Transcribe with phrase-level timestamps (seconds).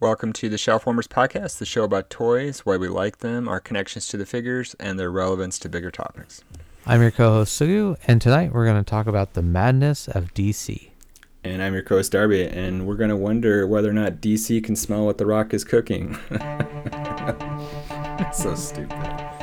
[0.00, 4.06] Welcome to the Shelfwarmers Podcast, the show about toys, why we like them, our connections
[4.06, 6.44] to the figures, and their relevance to bigger topics.
[6.86, 10.90] I'm your co-host Sugu, and tonight we're going to talk about the madness of DC.
[11.42, 14.76] And I'm your co-host Darby, and we're going to wonder whether or not DC can
[14.76, 16.16] smell what The Rock is cooking.
[18.32, 19.37] so stupid.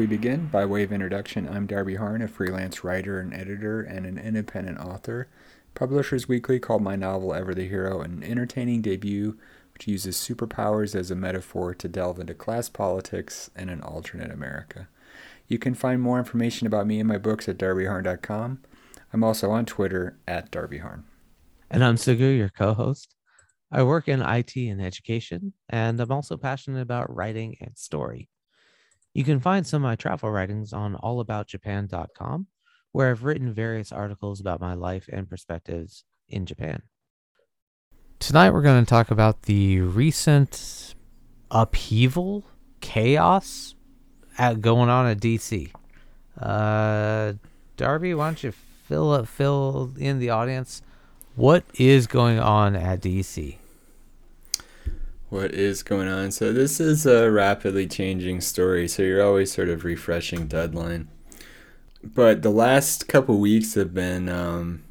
[0.00, 4.06] We begin, by way of introduction, I'm Darby Harn, a freelance writer and editor and
[4.06, 5.28] an independent author.
[5.74, 9.36] Publishers Weekly called my novel Ever the Hero an entertaining debut
[9.74, 14.88] which uses superpowers as a metaphor to delve into class politics and an alternate America.
[15.48, 18.60] You can find more information about me and my books at darbyharn.com.
[19.12, 21.02] I'm also on Twitter at darbyharn.
[21.70, 23.14] And I'm Sugu, your co host.
[23.70, 28.30] I work in IT and education, and I'm also passionate about writing and story.
[29.12, 32.46] You can find some of my travel writings on allaboutjapan.com,
[32.92, 36.82] where I've written various articles about my life and perspectives in Japan.
[38.20, 40.94] Tonight, we're going to talk about the recent
[41.50, 42.44] upheaval,
[42.80, 43.74] chaos
[44.38, 45.72] at, going on at DC.
[46.38, 47.32] Uh,
[47.76, 50.82] Darby, why don't you fill up, fill in the audience?
[51.34, 53.59] What is going on at DC?
[55.30, 56.32] What is going on.
[56.32, 61.08] So this is a rapidly changing story, so you're always sort of refreshing deadline.
[62.02, 64.82] But the last couple weeks have been um,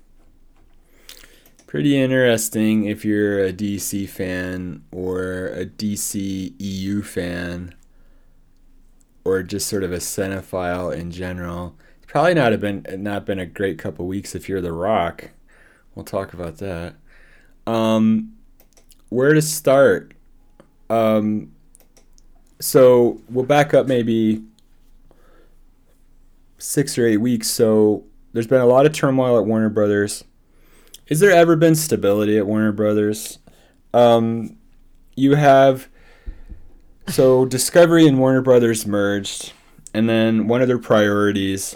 [1.67, 7.75] pretty interesting if you're a DC fan or a DC EU fan
[9.25, 11.75] or just sort of a cinephile in general.
[11.97, 15.31] It's probably not have been not been a great couple weeks if you're The Rock.
[15.95, 16.95] We'll talk about that.
[17.67, 18.35] Um,
[19.09, 20.13] where to start?
[20.89, 21.51] Um,
[22.59, 24.43] so we'll back up maybe
[26.57, 27.47] six or eight weeks.
[27.47, 28.03] So
[28.33, 30.23] there's been a lot of turmoil at Warner Brothers.
[31.07, 33.39] Is there ever been stability at Warner Brothers?
[33.93, 34.57] Um,
[35.15, 35.89] you have
[37.07, 39.53] so Discovery and Warner Brothers merged,
[39.95, 41.75] and then one of their priorities,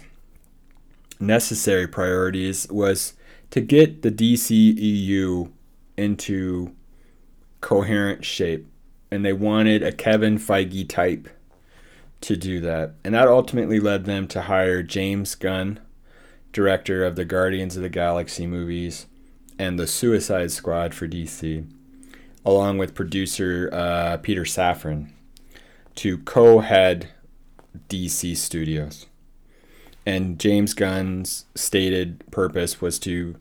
[1.19, 3.13] necessary priorities, was
[3.49, 5.51] to get the DCEU
[5.97, 6.75] into
[7.61, 8.67] coherent shape
[9.13, 11.29] and they wanted a Kevin Feige type
[12.21, 12.95] to do that.
[13.03, 15.79] And that ultimately led them to hire James Gunn,
[16.51, 19.05] director of the Guardians of the Galaxy movies
[19.59, 21.69] and the Suicide Squad for DC,
[22.43, 25.11] along with producer uh, Peter Safran,
[25.95, 27.09] to co head
[27.89, 29.05] DC Studios.
[30.07, 33.35] And James Gunn's stated purpose was to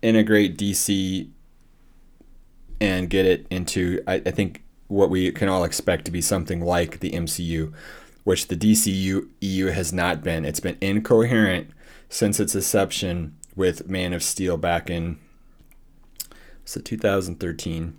[0.00, 1.30] integrate DC
[2.80, 6.60] and get it into I, I think what we can all expect to be something
[6.60, 7.72] like the MCU,
[8.24, 10.44] which the DCU EU has not been.
[10.44, 11.70] It's been incoherent
[12.08, 15.18] since its inception with Man of Steel back in
[16.64, 17.98] so 2013.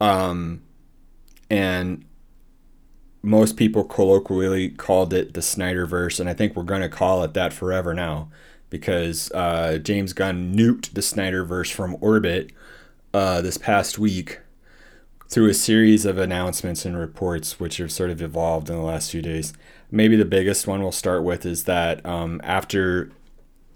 [0.00, 0.62] Um,
[1.48, 2.04] and
[3.22, 7.34] most people colloquially called it the Snyderverse, and I think we're going to call it
[7.34, 8.30] that forever now
[8.70, 12.52] because uh, James Gunn nuked the Snyderverse from orbit
[13.12, 14.40] uh, this past week
[15.28, 19.10] through a series of announcements and reports which have sort of evolved in the last
[19.10, 19.52] few days.
[19.90, 23.12] Maybe the biggest one we'll start with is that um, after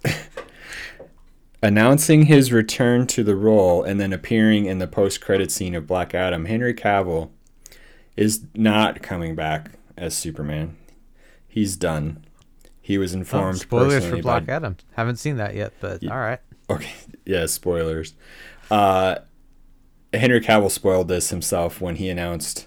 [1.62, 5.86] announcing his return to the role and then appearing in the post credit scene of
[5.86, 7.30] Black Adam, Henry Cavill
[8.16, 10.76] is not coming back as Superman.
[11.46, 12.24] He's done.
[12.80, 13.56] He was informed.
[13.56, 14.76] Oh, spoilers for Black by, Adam.
[14.92, 16.40] Haven't seen that yet, but yeah, all right.
[16.68, 16.92] Okay,
[17.24, 18.14] yeah, spoilers.
[18.70, 19.16] Uh,
[20.12, 22.66] Henry Cavill spoiled this himself when he announced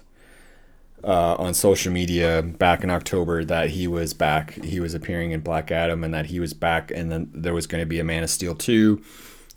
[1.04, 4.52] uh, on social media back in October that he was back.
[4.64, 7.66] He was appearing in Black Adam and that he was back, and then there was
[7.66, 9.02] going to be a Man of Steel 2.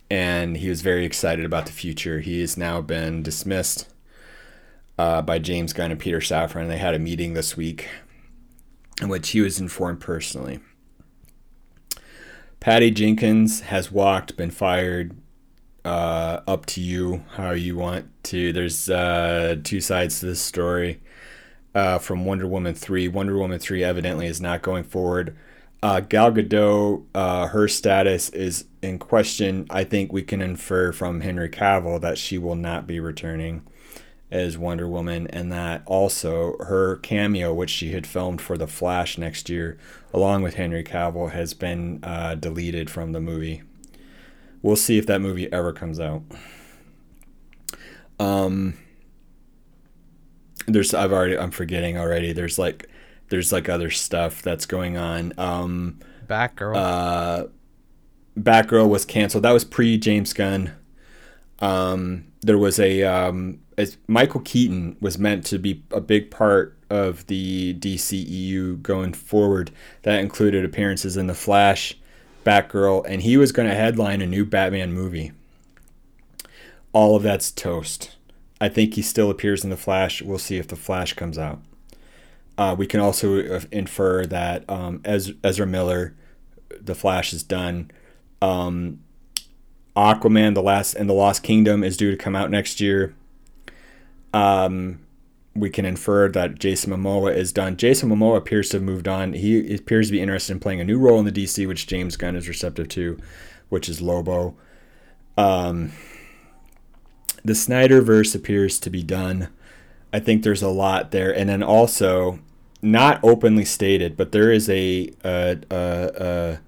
[0.09, 2.19] And he was very excited about the future.
[2.19, 3.87] He has now been dismissed
[4.97, 6.67] uh, by James Gunn and Peter Safran.
[6.67, 7.87] They had a meeting this week
[9.01, 10.59] in which he was informed personally.
[12.59, 15.15] Patty Jenkins has walked, been fired,
[15.83, 18.53] uh, up to you how you want to.
[18.53, 21.01] There's uh, two sides to this story.
[21.73, 23.07] Uh, from Wonder Woman 3.
[23.07, 25.37] Wonder Woman 3 evidently is not going forward.
[25.81, 29.65] Uh, Gal Gadot, uh, her status is in question.
[29.69, 33.65] I think we can infer from Henry Cavill that she will not be returning
[34.29, 39.17] as Wonder Woman, and that also her cameo, which she had filmed for The Flash
[39.17, 39.77] next year,
[40.13, 43.63] along with Henry Cavill, has been uh, deleted from the movie.
[44.61, 46.23] We'll see if that movie ever comes out.
[48.19, 48.77] Um,
[50.67, 52.33] there's I've already I'm forgetting already.
[52.33, 52.87] There's like
[53.29, 55.33] there's like other stuff that's going on.
[55.37, 56.75] Um, Batgirl.
[56.75, 57.47] uh,
[58.37, 59.43] Batgirl was canceled.
[59.43, 60.73] That was pre James Gunn.
[61.59, 63.59] Um, there was a um,
[64.07, 69.71] Michael Keaton was meant to be a big part of the DCEU going forward.
[70.03, 71.97] That included appearances in The Flash,
[72.43, 75.31] Batgirl, and he was going to headline a new Batman movie.
[76.93, 78.15] All of that's toast.
[78.59, 80.21] I think he still appears in The Flash.
[80.21, 81.61] We'll see if The Flash comes out.
[82.57, 86.15] Uh, we can also uh, infer that um, Ezra Miller,
[86.79, 87.89] The Flash is done.
[88.41, 88.99] Um,
[89.95, 93.13] Aquaman, the last and the Lost Kingdom is due to come out next year.
[94.33, 94.99] Um,
[95.53, 97.75] we can infer that Jason Momoa is done.
[97.75, 99.33] Jason Momoa appears to have moved on.
[99.33, 102.15] He appears to be interested in playing a new role in the DC, which James
[102.15, 103.17] Gunn is receptive to,
[103.69, 104.55] which is Lobo.
[105.37, 105.91] Um,
[107.43, 109.49] the Snyderverse appears to be done.
[110.13, 112.39] I think there's a lot there, and then also
[112.81, 116.59] not openly stated, but there is a, a, a, a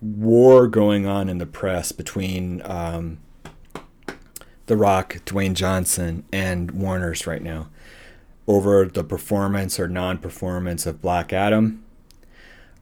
[0.00, 3.18] war going on in the press between um,
[4.66, 7.68] The Rock, Dwayne Johnson, and Warner's right now
[8.46, 11.84] over the performance or non-performance of Black Adam.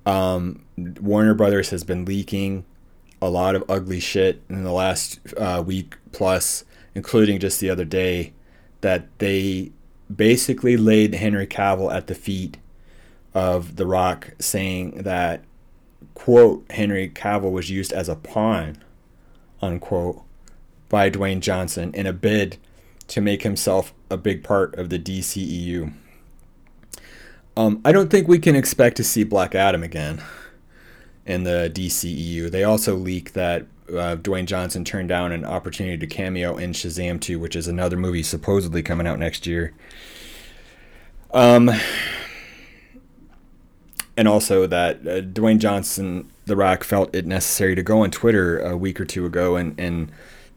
[0.07, 2.65] Um, Warner Brothers has been leaking
[3.21, 6.65] a lot of ugly shit in the last uh, week plus,
[6.95, 8.33] including just the other day,
[8.81, 9.71] that they
[10.15, 12.57] basically laid Henry Cavill at the feet
[13.35, 15.45] of The Rock, saying that
[16.15, 18.79] quote Henry Cavill was used as a pawn,
[19.61, 20.23] unquote,
[20.89, 22.57] by Dwayne Johnson in a bid
[23.09, 25.93] to make himself a big part of the DCEU.
[27.57, 30.23] Um, I don't think we can expect to see Black Adam again
[31.27, 32.51] in the DCEU.
[32.51, 37.21] They also leak that uh, Dwayne Johnson turned down an opportunity to cameo in Shazam
[37.21, 39.75] 2, which is another movie supposedly coming out next year.
[41.33, 41.71] Um,
[44.17, 48.59] and also that uh, Dwayne Johnson, The Rock, felt it necessary to go on Twitter
[48.59, 50.11] a week or two ago and, and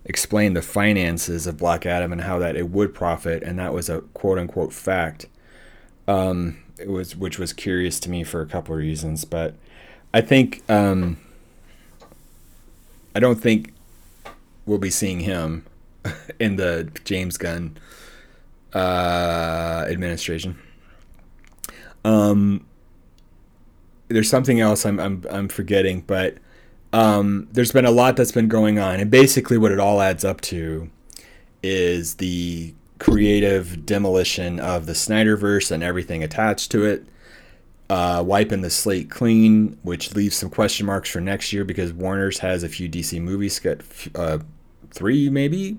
[0.05, 3.89] explain the finances of Black Adam and how that it would profit, and that was
[3.89, 5.27] a quote unquote fact.
[6.07, 9.55] Um, it was which was curious to me for a couple of reasons, but
[10.13, 11.17] I think um,
[13.15, 13.73] I don't think
[14.65, 15.65] we'll be seeing him
[16.39, 17.77] in the James Gunn
[18.73, 20.59] uh, administration.
[22.03, 22.65] Um,
[24.09, 26.37] there's something else I'm I'm I'm forgetting, but
[26.93, 30.23] um, there's been a lot that's been going on, and basically what it all adds
[30.23, 30.89] up to
[31.63, 37.05] is the creative demolition of the Snyderverse and everything attached to it.
[37.89, 42.39] Uh, wiping the slate clean, which leaves some question marks for next year because Warner's
[42.39, 43.61] has a few DC movies,
[44.15, 44.39] uh,
[44.91, 45.77] three maybe,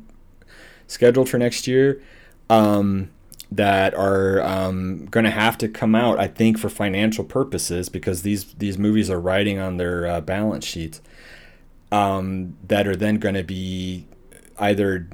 [0.87, 2.03] scheduled for next year.
[2.51, 3.11] Um,
[3.57, 8.23] that are um, going to have to come out, I think, for financial purposes because
[8.23, 11.01] these these movies are riding on their uh, balance sheets.
[11.93, 14.09] Um, that are then going to be
[14.59, 15.09] either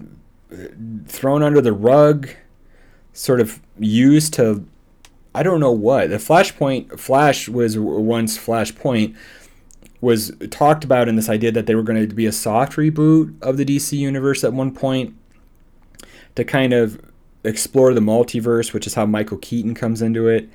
[0.51, 0.57] uh,
[1.07, 2.31] thrown under the rug,
[3.13, 4.67] sort of used to,
[5.35, 6.09] I don't know what.
[6.09, 9.15] The Flashpoint Flash was once Flashpoint
[10.01, 13.35] was talked about in this idea that they were going to be a soft reboot
[13.43, 15.15] of the DC universe at one point
[16.37, 16.99] to kind of
[17.45, 20.49] explore the multiverse, which is how Michael Keaton comes into it,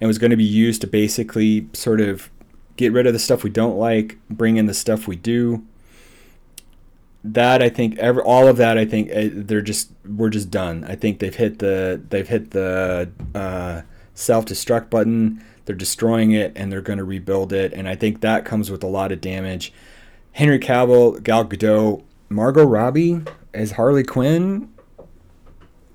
[0.00, 2.30] and was going to be used to basically sort of
[2.76, 5.64] get rid of the stuff we don't like, bring in the stuff we do.
[7.24, 10.84] That I think all of that I think eh, they're just we're just done.
[10.84, 13.82] I think they've hit the they've hit the uh,
[14.14, 15.42] self destruct button.
[15.64, 17.72] They're destroying it and they're going to rebuild it.
[17.72, 19.72] And I think that comes with a lot of damage.
[20.30, 24.72] Henry Cavill, Gal Gadot, Margot Robbie as Harley Quinn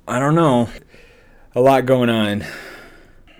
[0.08, 0.70] I don't know.
[1.56, 2.44] A lot going on.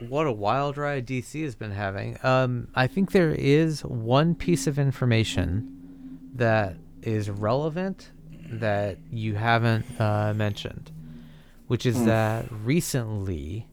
[0.08, 2.18] What a wild ride DC has been having.
[2.24, 8.12] Um, I think there is one piece of information that is relevant
[8.52, 10.92] that you haven't uh, mentioned,
[11.68, 12.06] which is mm.
[12.06, 13.68] that recently,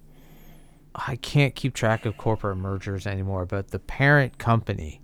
[0.95, 5.01] I can't keep track of corporate mergers anymore, but the parent company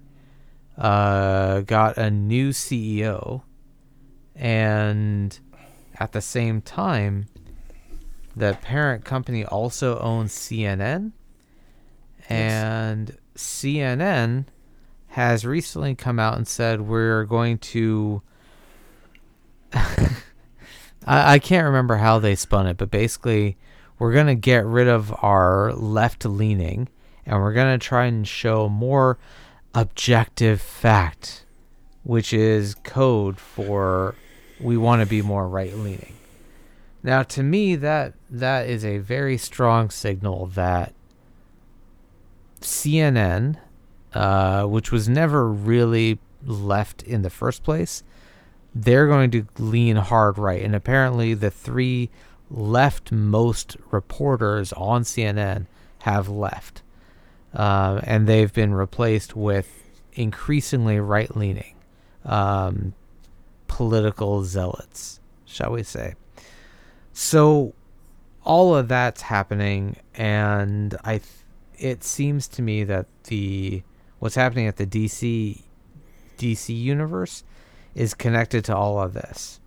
[0.79, 3.43] uh, got a new CEO,
[4.35, 5.39] and
[5.99, 7.27] at the same time,
[8.37, 11.13] the parent company also owns CNN,
[12.29, 13.19] and yes.
[13.37, 14.47] CNN
[15.09, 18.23] has recently come out and said we're going to.
[19.73, 20.15] I,
[21.07, 23.57] I can't remember how they spun it, but basically,
[23.99, 26.89] we're going to get rid of our left leaning
[27.27, 29.19] and we're going to try and show more
[29.75, 31.45] objective fact
[32.05, 34.15] which is code for
[34.61, 36.15] we want to be more right leaning.
[37.03, 40.93] Now, to me, that that is a very strong signal that
[42.61, 43.57] CNN,
[44.13, 48.03] uh, which was never really left in the first place,
[48.75, 50.63] they're going to lean hard right.
[50.63, 52.11] And apparently, the three
[52.53, 55.67] leftmost reporters on CNN
[56.01, 56.83] have left.
[57.55, 61.75] Uh, and they've been replaced with increasingly right leaning
[62.25, 62.95] um,
[63.69, 66.15] political zealots, shall we say.
[67.13, 67.75] So,
[68.45, 71.19] all of that's happening, and I.
[71.19, 71.29] Th-
[71.77, 73.83] it seems to me that the
[74.21, 75.63] what's happening at the DC
[76.39, 77.45] DC universe
[77.95, 79.61] is connected to all of this.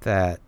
[0.00, 0.40] That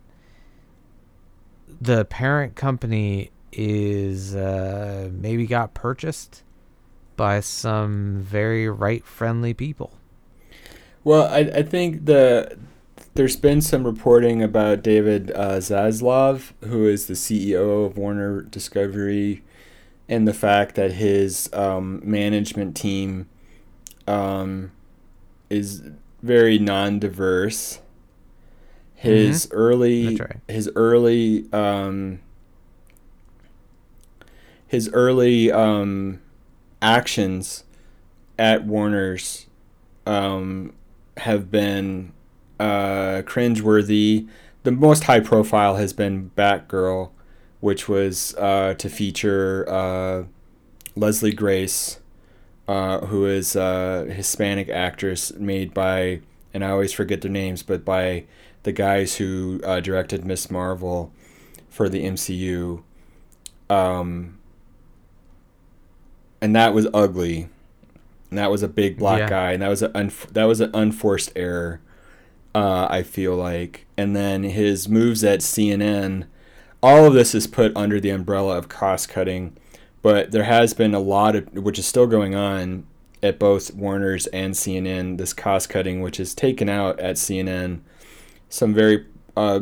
[1.81, 6.43] the parent company is uh, maybe got purchased
[7.15, 9.91] by some very right friendly people.
[11.03, 12.57] Well, I, I think the
[13.19, 19.43] there's been some reporting about David uh, Zaslav, who is the CEO of Warner Discovery,
[20.07, 23.27] and the fact that his um, management team
[24.07, 24.71] um,
[25.49, 25.83] is
[26.23, 27.81] very non-diverse.
[28.95, 29.57] His mm-hmm.
[29.57, 30.37] early, right.
[30.47, 32.21] his early, um,
[34.65, 36.21] his early um,
[36.81, 37.65] actions
[38.37, 39.45] at Warner's
[40.05, 40.71] um,
[41.17, 42.13] have been
[42.59, 44.27] uh, cringeworthy.
[44.63, 47.11] The most high profile has been Batgirl,
[47.59, 50.23] which was uh, to feature uh,
[50.95, 51.99] Leslie Grace,
[52.67, 56.21] uh, who is a Hispanic actress made by,
[56.53, 58.25] and I always forget their names, but by
[58.63, 61.11] the guys who uh, directed Miss Marvel
[61.69, 62.83] for the MCU.
[63.69, 64.39] Um,
[66.41, 67.49] and that was ugly.
[68.29, 69.29] And that was a big black yeah.
[69.29, 71.81] guy, and that was an unf- that was an unforced error.
[72.55, 76.25] Uh, I feel like, and then his moves at CNN,
[76.81, 79.55] all of this is put under the umbrella of cost cutting,
[80.01, 82.85] but there has been a lot of which is still going on
[83.21, 85.17] at both Warner's and CNN.
[85.17, 87.81] This cost cutting, which is taken out at CNN,
[88.49, 89.61] some very uh,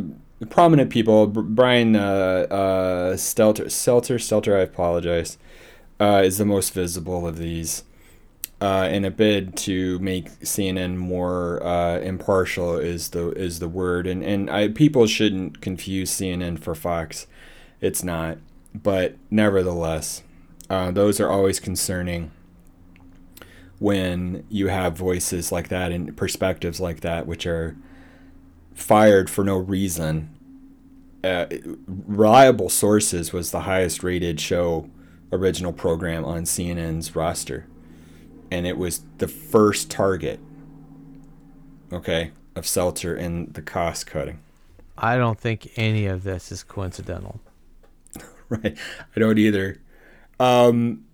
[0.49, 1.27] prominent people.
[1.27, 4.57] Brian uh, uh, Stelter, Stelter, Stelter.
[4.57, 5.37] I apologize
[5.99, 7.83] uh, is the most visible of these.
[8.59, 14.07] Uh, in a bid to make CNN more uh, impartial is the is the word,
[14.07, 17.27] and and I, people shouldn't confuse CNN for Fox.
[17.81, 18.39] It's not,
[18.73, 20.23] but nevertheless,
[20.71, 22.31] uh, those are always concerning
[23.79, 27.77] when you have voices like that and perspectives like that, which are
[28.73, 30.33] fired for no reason.
[31.23, 31.45] Uh,
[31.85, 34.89] reliable sources was the highest rated show
[35.31, 37.65] original program on CNN's roster.
[38.49, 40.39] And it was the first target,
[41.91, 44.39] okay, of Seltzer in the cost cutting.
[44.97, 47.39] I don't think any of this is coincidental.
[48.49, 48.77] right.
[49.15, 49.79] I don't either.
[50.39, 51.05] Um,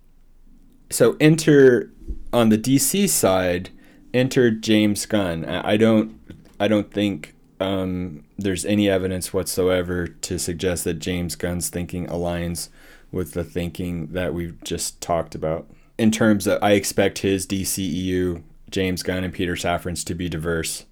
[0.89, 1.91] so enter
[2.31, 3.71] on the DC side,
[4.13, 5.45] enter James Gunn.
[5.45, 6.19] I don't
[6.59, 12.69] I don't think um, there's any evidence whatsoever to suggest that James Gunn's thinking aligns
[13.11, 15.67] with the thinking that we've just talked about.
[15.97, 20.85] In terms of, I expect his DCEU, James Gunn and Peter Safran's to be diverse.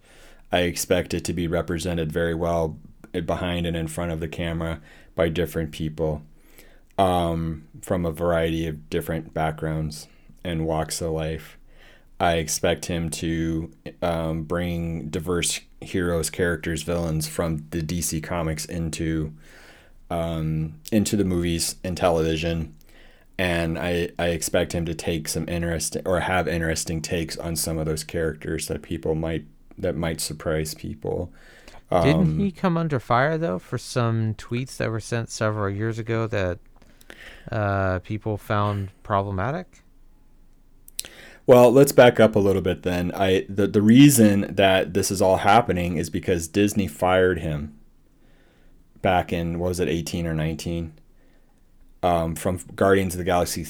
[0.52, 2.78] I expect it to be represented very well
[3.26, 4.80] behind and in front of the camera
[5.16, 6.22] by different people
[6.98, 10.08] um, from a variety of different backgrounds
[10.44, 11.58] and walks of life.
[12.20, 13.72] I expect him to
[14.04, 19.34] um, bring diverse heroes, characters, villains from the DC comics into
[20.12, 22.76] um, into the movies and television.
[23.42, 27.80] And I, I expect him to take some interest or have interesting takes on some
[27.80, 29.46] of those characters that people might
[29.80, 31.34] that might surprise people.
[31.90, 35.98] Um, Didn't he come under fire though for some tweets that were sent several years
[35.98, 36.60] ago that
[37.52, 39.82] uh, people found problematic?
[41.48, 43.12] Well, let's back up a little bit then.
[43.16, 47.76] I the, the reason that this is all happening is because Disney fired him
[49.02, 50.94] back in what was it 18 or 19
[52.04, 53.68] um, from Guardians of the Galaxy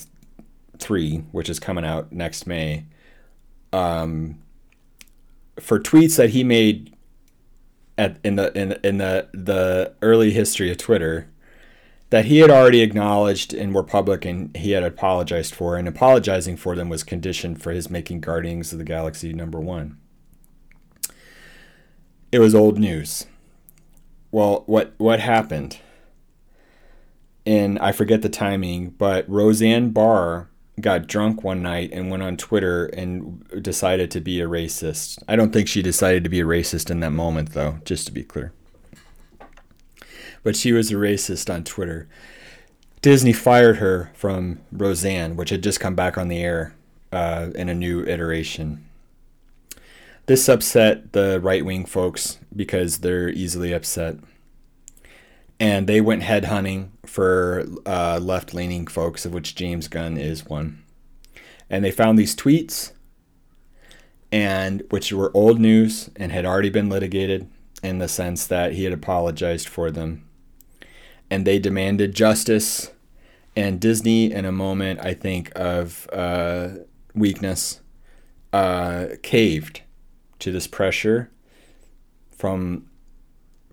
[0.77, 2.85] 3 which is coming out next May
[3.71, 4.39] um,
[5.59, 6.95] for tweets that he made
[7.97, 11.29] at in the in, in the the early history of Twitter
[12.09, 16.57] that he had already acknowledged and were public and he had apologized for and apologizing
[16.57, 19.97] for them was conditioned for his making Guardians of the Galaxy number 1
[22.31, 23.25] it was old news
[24.31, 25.77] well, what what happened?
[27.51, 30.47] And I forget the timing, but Roseanne Barr
[30.79, 35.21] got drunk one night and went on Twitter and decided to be a racist.
[35.27, 38.13] I don't think she decided to be a racist in that moment, though, just to
[38.13, 38.53] be clear.
[40.43, 42.07] But she was a racist on Twitter.
[43.01, 46.73] Disney fired her from Roseanne, which had just come back on the air
[47.11, 48.87] uh, in a new iteration.
[50.25, 54.15] This upset the right wing folks because they're easily upset.
[55.61, 60.83] And they went headhunting for uh, left leaning folks, of which James Gunn is one.
[61.69, 62.93] And they found these tweets,
[64.31, 67.47] and which were old news and had already been litigated
[67.83, 70.27] in the sense that he had apologized for them.
[71.29, 72.91] And they demanded justice.
[73.55, 76.69] And Disney, in a moment, I think, of uh,
[77.13, 77.81] weakness,
[78.51, 79.81] uh, caved
[80.39, 81.29] to this pressure
[82.31, 82.87] from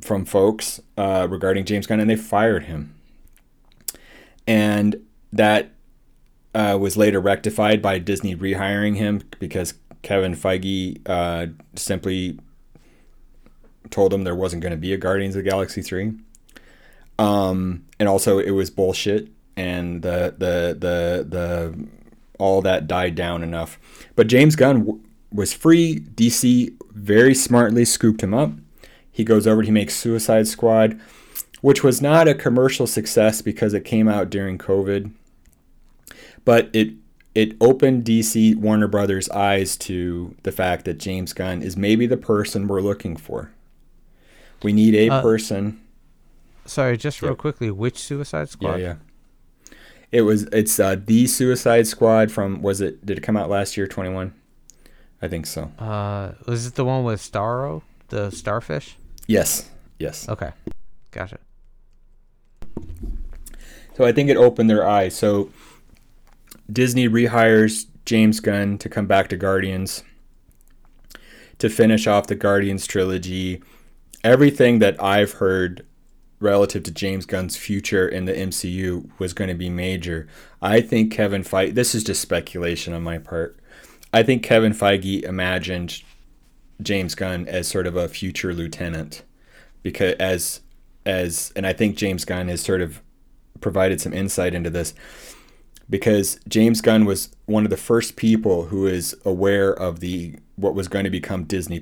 [0.01, 2.95] from folks uh, regarding James Gunn, and they fired him.
[4.47, 5.73] And that
[6.55, 12.39] uh, was later rectified by Disney rehiring him because Kevin Feige uh, simply
[13.91, 16.13] told him there wasn't going to be a Guardians of the Galaxy three.
[17.19, 21.89] Um, and also, it was bullshit, and the the the the
[22.39, 23.79] all that died down enough.
[24.15, 25.01] But James Gunn w-
[25.33, 26.01] was free.
[26.01, 28.53] DC very smartly scooped him up.
[29.19, 31.01] He goes over, he makes Suicide Squad,
[31.61, 35.11] which was not a commercial success because it came out during COVID.
[36.45, 36.93] But it
[37.35, 42.17] it opened DC Warner Brothers eyes to the fact that James Gunn is maybe the
[42.17, 43.51] person we're looking for.
[44.63, 45.81] We need a uh, person.
[46.65, 48.77] Sorry, just real quickly, which Suicide Squad?
[48.77, 48.95] Yeah,
[49.71, 49.75] yeah.
[50.13, 53.77] It was it's uh, the Suicide Squad from was it did it come out last
[53.77, 54.33] year 21?
[55.21, 55.73] I think so.
[55.77, 58.97] Uh was it the one with Starro, the starfish?
[59.29, 59.71] Yes.
[59.99, 60.29] Yes.
[60.29, 60.51] Okay.
[61.13, 61.39] Gotcha.
[63.97, 65.15] So I think it opened their eyes.
[65.15, 65.51] So
[66.73, 70.03] Disney rehires James Gunn to come back to Guardians
[71.59, 73.63] to finish off the Guardians trilogy.
[74.25, 75.85] Everything that I've heard
[76.41, 80.29] relative to James Gunn's future in the MCU was going to be major.
[80.63, 83.59] I think Kevin Feige, this is just speculation on my part.
[84.13, 86.03] I think Kevin Feige imagined
[86.81, 89.23] James Gunn as sort of a future lieutenant
[89.83, 90.61] because as
[91.07, 93.01] as and I think James Gunn has sort of
[93.61, 94.95] provided some insight into this
[95.91, 100.75] because James Gunn was one of the first people who is aware of the what
[100.75, 101.81] was going to become Disney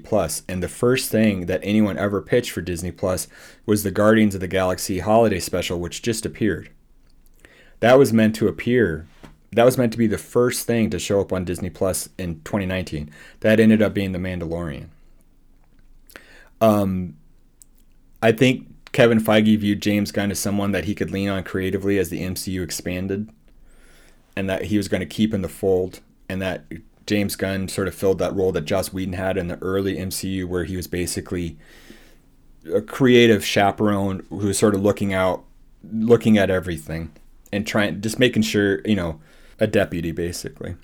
[0.49, 3.27] And the first thing that anyone ever pitched for Disney Plus
[3.65, 6.71] was the Guardians of the Galaxy holiday special, which just appeared.
[7.81, 9.07] That was meant to appear.
[9.57, 12.43] That was meant to be the first thing to show up on Disney Plus in
[12.45, 13.11] 2019.
[13.41, 14.89] That ended up being The Mandalorian.
[16.61, 17.17] Um,
[18.23, 21.99] I think Kevin Feige viewed James Gunn as someone that he could lean on creatively
[21.99, 23.31] as the MCU expanded,
[24.37, 26.67] and that he was going to keep in the fold, and that
[27.07, 30.45] James Gunn sort of filled that role that Joss Whedon had in the early MCU,
[30.45, 31.57] where he was basically
[32.75, 35.45] a creative chaperone who was sort of looking out,
[35.91, 37.11] looking at everything,
[37.51, 39.19] and trying, just making sure, you know,
[39.59, 40.77] a deputy basically.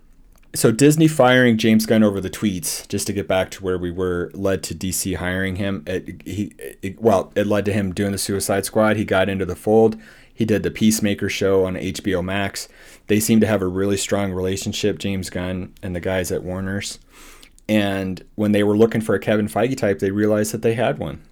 [0.55, 3.91] So Disney firing James Gunn over the tweets, just to get back to where we
[3.91, 5.83] were, led to DC hiring him.
[5.87, 8.97] It, he, it, well, it led to him doing the Suicide Squad.
[8.97, 9.97] He got into the fold.
[10.35, 12.69] He did the Peacemaker show on HBO Max.
[13.07, 16.99] They seem to have a really strong relationship, James Gunn and the guys at Warner's.
[17.67, 20.99] And when they were looking for a Kevin Feige type, they realized that they had
[20.99, 21.23] one.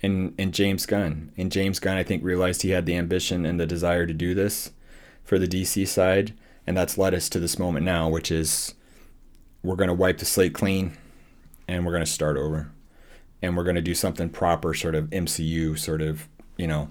[0.00, 1.32] In, in James Gunn.
[1.36, 4.34] And James Gunn, I think, realized he had the ambition and the desire to do
[4.34, 4.72] this
[5.22, 6.34] for the DC side.
[6.66, 8.74] And that's led us to this moment now, which is
[9.62, 10.96] we're going to wipe the slate clean
[11.68, 12.70] and we're going to start over.
[13.42, 16.88] And we're going to do something proper, sort of MCU, sort of, you know,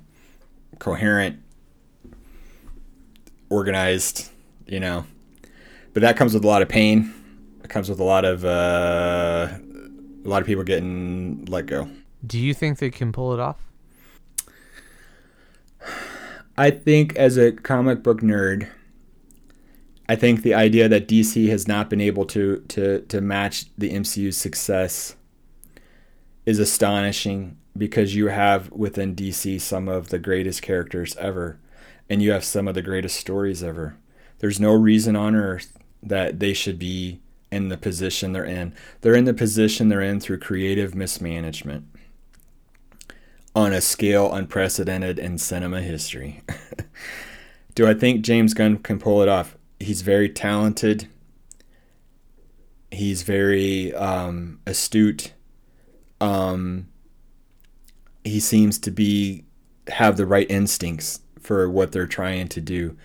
[0.78, 1.40] coherent,
[3.50, 4.30] organized,
[4.68, 5.06] you know.
[5.94, 7.14] But that comes with a lot of pain.
[7.64, 9.48] It comes with a lot of uh,
[10.26, 11.90] a lot of people getting let go.
[12.26, 13.58] Do you think they can pull it off?
[16.58, 18.70] I think as a comic book nerd,
[20.08, 23.92] I think the idea that DC has not been able to to to match the
[23.92, 25.16] MCU's success
[26.46, 31.60] is astonishing because you have within DC some of the greatest characters ever,
[32.10, 33.98] and you have some of the greatest stories ever.
[34.40, 38.74] There's no reason on earth that they should be in the position they're in.
[39.02, 41.88] They're in the position they're in through creative mismanagement
[43.56, 46.42] on a scale unprecedented in cinema history.
[47.76, 49.56] Do I think James Gunn can pull it off?
[49.84, 51.08] He's very talented.
[52.92, 55.34] He's very um, astute.
[56.22, 56.88] Um,
[58.24, 59.46] he seems to be
[59.90, 62.98] have the right instincts for what they're trying to do.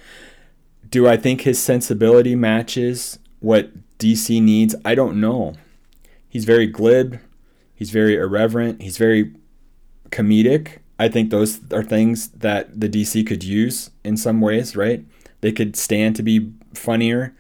[0.89, 4.75] do I think his sensibility matches what DC needs?
[4.85, 5.55] I don't know.
[6.29, 7.19] He's very glib.
[7.75, 8.83] He's very irreverent.
[8.83, 9.35] He's very
[10.11, 10.79] comedic.
[10.99, 15.05] I think those are things that the DC could use in some ways, right?
[15.41, 17.35] They could stand to be funnier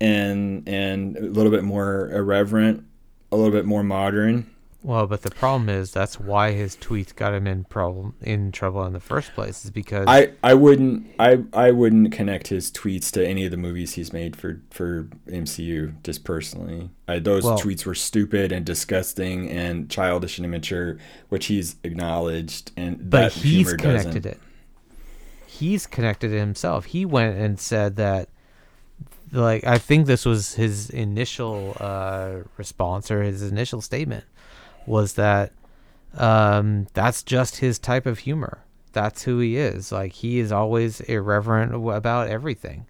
[0.00, 2.84] and and a little bit more irreverent,
[3.30, 4.48] a little bit more modern.
[4.84, 8.84] Well, but the problem is that's why his tweets got him in problem in trouble
[8.84, 13.12] in the first place is because I, I wouldn't I I wouldn't connect his tweets
[13.12, 16.90] to any of the movies he's made for for MCU just personally.
[17.06, 22.72] I, those Well- tweets were stupid and disgusting and childish and immature, which he's acknowledged
[22.76, 24.26] and but that he's connected doesn't.
[24.26, 24.40] it.
[25.46, 26.86] He's connected it himself.
[26.86, 28.30] He went and said that
[29.32, 34.24] like I think this was his initial uh, response or his initial statement
[34.86, 35.52] was that
[36.14, 38.64] um, that's just his type of humor.
[38.92, 39.90] That's who he is.
[39.90, 42.86] Like he is always irreverent about everything,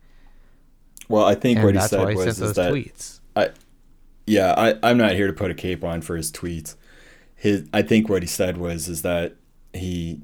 [1.08, 3.20] Well, I think and what he said he was is that tweets.
[4.26, 6.76] yeah, I, I'm not here to put a cape on for his tweets.
[7.34, 9.36] His I think what he said was is that
[9.72, 10.20] he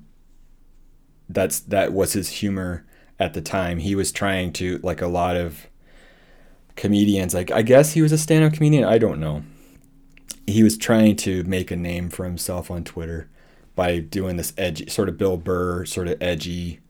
[1.28, 2.87] that's that was his humor
[3.18, 3.78] at the time.
[3.78, 5.68] He was trying to like a lot of
[6.78, 9.42] comedians, like I guess he was a stand-up comedian, I don't know.
[10.46, 13.28] He was trying to make a name for himself on Twitter
[13.74, 16.80] by doing this edgy sort of Bill Burr sort of edgy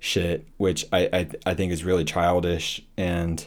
[0.00, 3.46] shit, which I I, I think is really childish and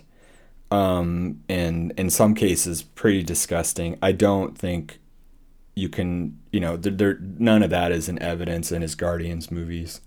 [0.69, 3.97] um, and in some cases pretty disgusting.
[4.01, 4.99] I don't think
[5.73, 9.49] you can, you know, there, there none of that is in evidence in his Guardians
[9.49, 10.01] movies,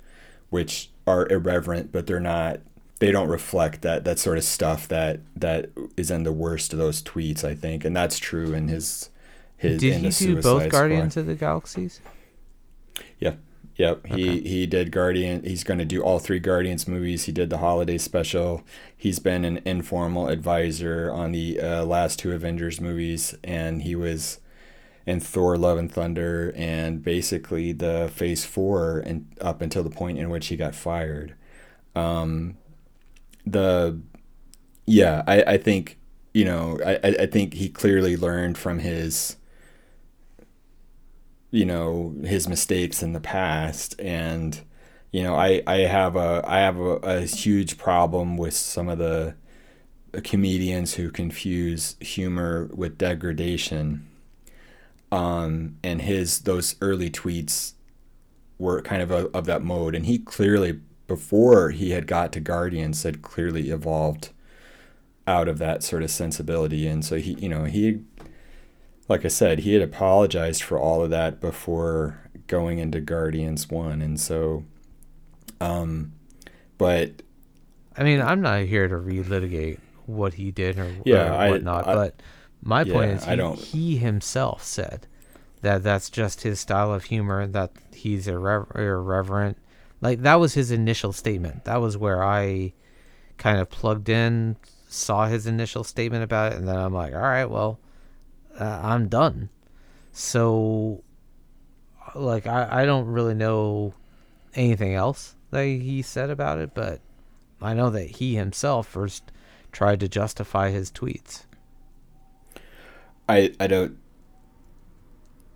[0.50, 2.60] which are irreverent, but they're not.
[3.00, 6.78] They don't reflect that that sort of stuff that that is in the worst of
[6.78, 7.44] those tweets.
[7.44, 9.10] I think, and that's true in his
[9.56, 9.80] his.
[9.80, 11.20] Did in he the do both Suicide Guardians Squad.
[11.22, 12.00] of the Galaxies?
[13.76, 14.40] Yep, he Okay.
[14.40, 15.42] he did Guardian.
[15.42, 17.24] He's going to do all three Guardians movies.
[17.24, 18.62] He did the holiday special.
[18.94, 24.38] He's been an informal advisor on the uh, last two Avengers movies, and he was
[25.06, 30.18] in Thor: Love and Thunder, and basically the Phase Four, and up until the point
[30.18, 31.34] in which he got fired.
[31.94, 32.58] Um,
[33.52, 34.00] the
[34.86, 35.98] yeah, I I think
[36.34, 39.36] you know I I think he clearly learned from his
[41.50, 43.94] you know his mistakes in the past.
[44.00, 44.60] And
[45.12, 48.98] you know i i have a i have a, a huge problem with some of
[48.98, 49.34] the
[50.24, 54.06] comedians who confuse humor with degradation.
[55.12, 57.74] Um and his those early tweets
[58.58, 59.94] were kind of a, of that mode.
[59.94, 60.80] And he clearly
[61.14, 64.30] before he had got to guardians had clearly evolved
[65.26, 68.00] out of that sort of sensibility and so he you know he
[69.08, 74.00] like I said, he had apologized for all of that before going into Guardians One,
[74.00, 74.62] and so,
[75.60, 76.12] um,
[76.78, 77.22] but
[77.96, 81.88] I mean, I'm not here to relitigate what he did or, Yeah, or I- whatnot,
[81.88, 82.22] I- but
[82.62, 85.08] my point yeah, is, I he, he himself said
[85.62, 89.58] that that's just his style of humor, that he's irre- irreverent.
[90.00, 91.64] Like, that was his initial statement.
[91.64, 92.72] That was where I
[93.38, 94.56] kind of plugged in,
[94.88, 97.78] saw his initial statement about it, and then I'm like, all right, well,
[98.58, 99.50] uh, I'm done.
[100.12, 101.02] So,
[102.14, 103.94] like, I, I don't really know
[104.54, 107.00] anything else that he said about it, but
[107.60, 109.30] I know that he himself first
[109.72, 111.44] tried to justify his tweets.
[113.28, 113.96] I I don't.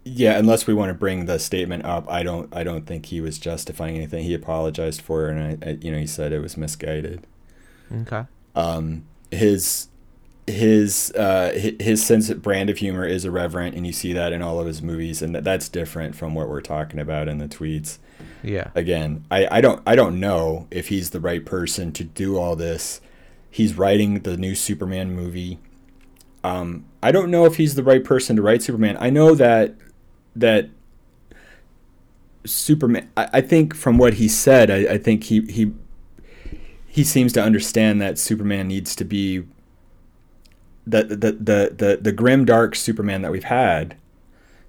[0.05, 2.55] Yeah, unless we want to bring the statement up, I don't.
[2.55, 4.25] I don't think he was justifying anything.
[4.25, 7.27] He apologized for it, and I, I you know, he said it was misguided.
[7.93, 8.25] Okay.
[8.55, 9.89] um, his
[10.47, 14.43] his uh, his sense of brand of humor is irreverent, and you see that in
[14.43, 17.49] all of his movies, and that, that's different from what we're talking about in the
[17.49, 17.99] tweets.
[18.43, 18.71] Yeah.
[18.75, 22.57] Again, I, I don't I don't know if he's the right person to do all
[22.57, 23.01] this.
[23.51, 25.61] He's writing the new Superman movie.
[26.43, 28.99] Um, I don't know if he's the right person to write Superman.
[29.01, 29.75] I know that
[30.37, 30.69] that
[32.45, 33.11] Superman.
[33.17, 35.73] I, I think from what he said, I, I think he he
[36.87, 39.45] he seems to understand that Superman needs to be
[40.87, 43.97] the the the the, the grim dark Superman that we've had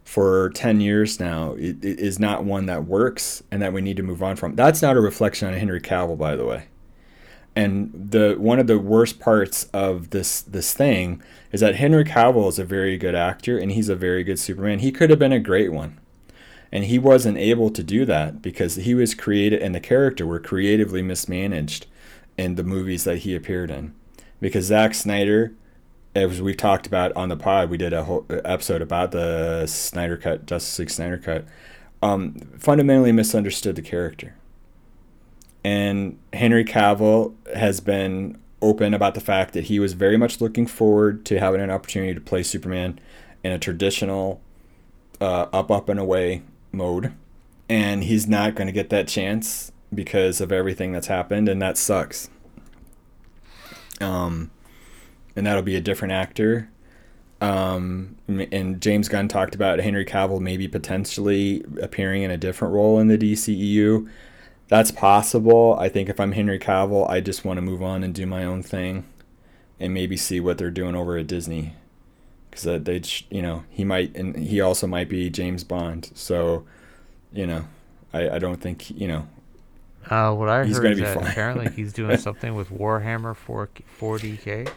[0.03, 3.97] for 10 years now i- i- is not one that works and that we need
[3.97, 4.55] to move on from.
[4.55, 6.65] That's not a reflection on Henry Cavill by the way.
[7.55, 11.21] And the one of the worst parts of this this thing
[11.53, 14.79] is that Henry Cavill is a very good actor and he's a very good Superman.
[14.79, 15.99] He could have been a great one.
[16.71, 20.39] And he wasn't able to do that because he was created and the character were
[20.39, 21.87] creatively mismanaged
[22.37, 23.95] in the movies that he appeared in.
[24.41, 25.53] Because Zack Snyder,
[26.13, 30.17] as we've talked about on the pod, we did a whole episode about the Snyder
[30.17, 31.45] Cut, Justice League Snyder Cut,
[32.01, 34.35] um, fundamentally misunderstood the character.
[35.65, 40.67] And Henry Cavill has been open about the fact that he was very much looking
[40.67, 42.99] forward to having an opportunity to play Superman
[43.43, 44.41] in a traditional
[45.19, 47.13] uh, up, up, and away mode.
[47.67, 51.79] And he's not going to get that chance because of everything that's happened, and that
[51.79, 52.29] sucks.
[53.99, 54.51] Um,
[55.35, 56.69] and that'll be a different actor.
[57.41, 62.99] Um, and James Gunn talked about Henry Cavill maybe potentially appearing in a different role
[62.99, 64.07] in the DCEU.
[64.67, 65.77] That's possible.
[65.79, 68.43] I think if I'm Henry Cavill, I just want to move on and do my
[68.43, 69.05] own thing,
[69.79, 71.75] and maybe see what they're doing over at Disney,
[72.49, 76.09] because they, you know, he might, and he also might be James Bond.
[76.15, 76.65] So,
[77.31, 77.65] you know,
[78.13, 79.27] I, I don't think you know.
[80.09, 84.69] Uh, what I heard is that apparently he's doing something with Warhammer 4 40k.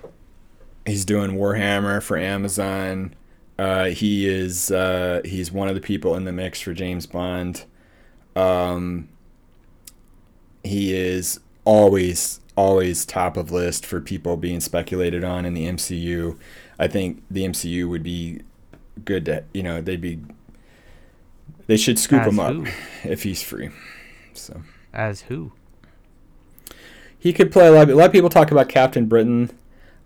[0.86, 3.14] He's doing Warhammer for Amazon.
[3.58, 7.64] Uh, he is uh, he's one of the people in the mix for James Bond.
[8.36, 9.08] Um,
[10.68, 16.36] he is always always top of list for people being speculated on in the MCU.
[16.78, 18.42] I think the MCU would be
[19.04, 20.20] good to you know they'd be
[21.66, 22.66] they should scoop As him up
[23.04, 23.70] if he's free.
[24.34, 25.52] So as who?
[27.18, 27.82] He could play a lot.
[27.84, 29.50] Of, a lot of people talk about Captain Britain.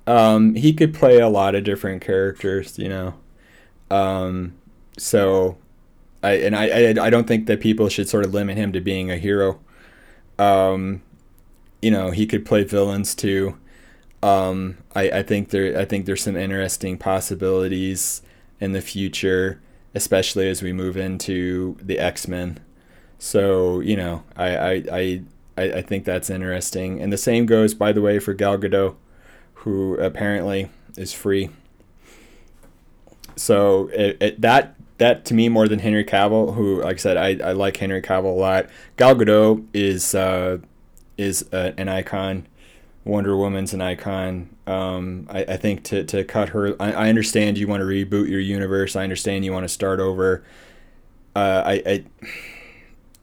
[0.07, 3.15] Um, he could play a lot of different characters, you know.
[3.91, 4.55] Um,
[4.99, 5.59] so,
[6.23, 8.81] I and I, I I don't think that people should sort of limit him to
[8.81, 9.61] being a hero.
[10.43, 11.03] Um,
[11.81, 13.59] you know, he could play villains too.
[14.23, 18.23] Um, I, I think there I think there's some interesting possibilities
[18.61, 19.61] in the future,
[19.95, 22.61] especially as we move into the X Men.
[23.19, 25.23] So you know, I, I I
[25.57, 27.01] I think that's interesting.
[27.01, 28.95] And the same goes, by the way, for Gal Gadot,
[29.55, 31.51] who apparently is free.
[33.37, 37.17] So it, it, that that to me more than Henry Cavill, who like I said,
[37.17, 38.67] I, I like Henry Cavill a lot.
[38.97, 40.59] Gal Gadot is uh,
[41.19, 42.47] is an icon.
[43.05, 44.55] Wonder Woman's an icon.
[44.65, 48.29] Um, I, I think to, to cut her, I, I understand you want to reboot
[48.29, 48.95] your universe.
[48.95, 50.45] I understand you want to start over.
[51.35, 52.05] Uh, I, I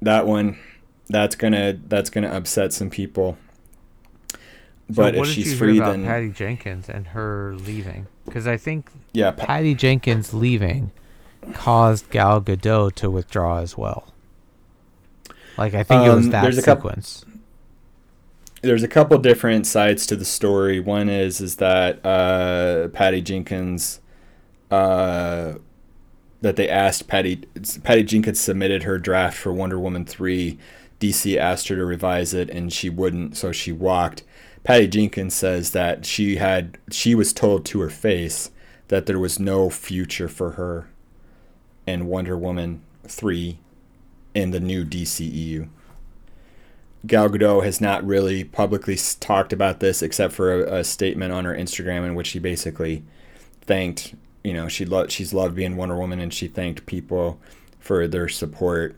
[0.02, 0.60] that one,
[1.08, 3.38] that's gonna that's gonna upset some people.
[4.90, 9.32] But so if she's free, then Patty Jenkins and her leaving, because I think yeah,
[9.32, 10.92] Patty Jenkins leaving
[11.54, 14.14] caused Gal Gadot to withdraw as well.
[15.58, 17.20] Like I think um, it was um, that sequence.
[17.26, 17.40] Couple,
[18.62, 20.80] there's a couple different sides to the story.
[20.80, 24.00] One is is that uh, Patty Jenkins,
[24.72, 25.56] uh,
[26.42, 27.44] that they asked Patty
[27.84, 30.58] Patty Jenkins submitted her draft for Wonder Woman three.
[31.00, 34.24] DC asked her to revise it, and she wouldn't, so she walked.
[34.64, 38.52] Patty Jenkins says that she had she was told to her face
[38.90, 40.88] that there was no future for her
[41.90, 43.58] and Wonder Woman 3
[44.36, 45.70] in the new DCEU.
[47.08, 51.46] Gal Gadot has not really publicly talked about this except for a, a statement on
[51.46, 53.04] her Instagram in which she basically
[53.62, 57.40] thanked, you know, she she's loved being Wonder Woman and she thanked people
[57.80, 58.96] for their support.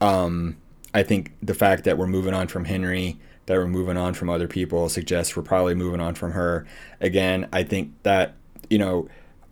[0.00, 0.56] Um,
[0.94, 4.28] I think the fact that we're moving on from Henry, that we're moving on from
[4.30, 6.66] other people suggests we're probably moving on from her.
[7.00, 8.34] Again, I think that,
[8.68, 9.08] you know,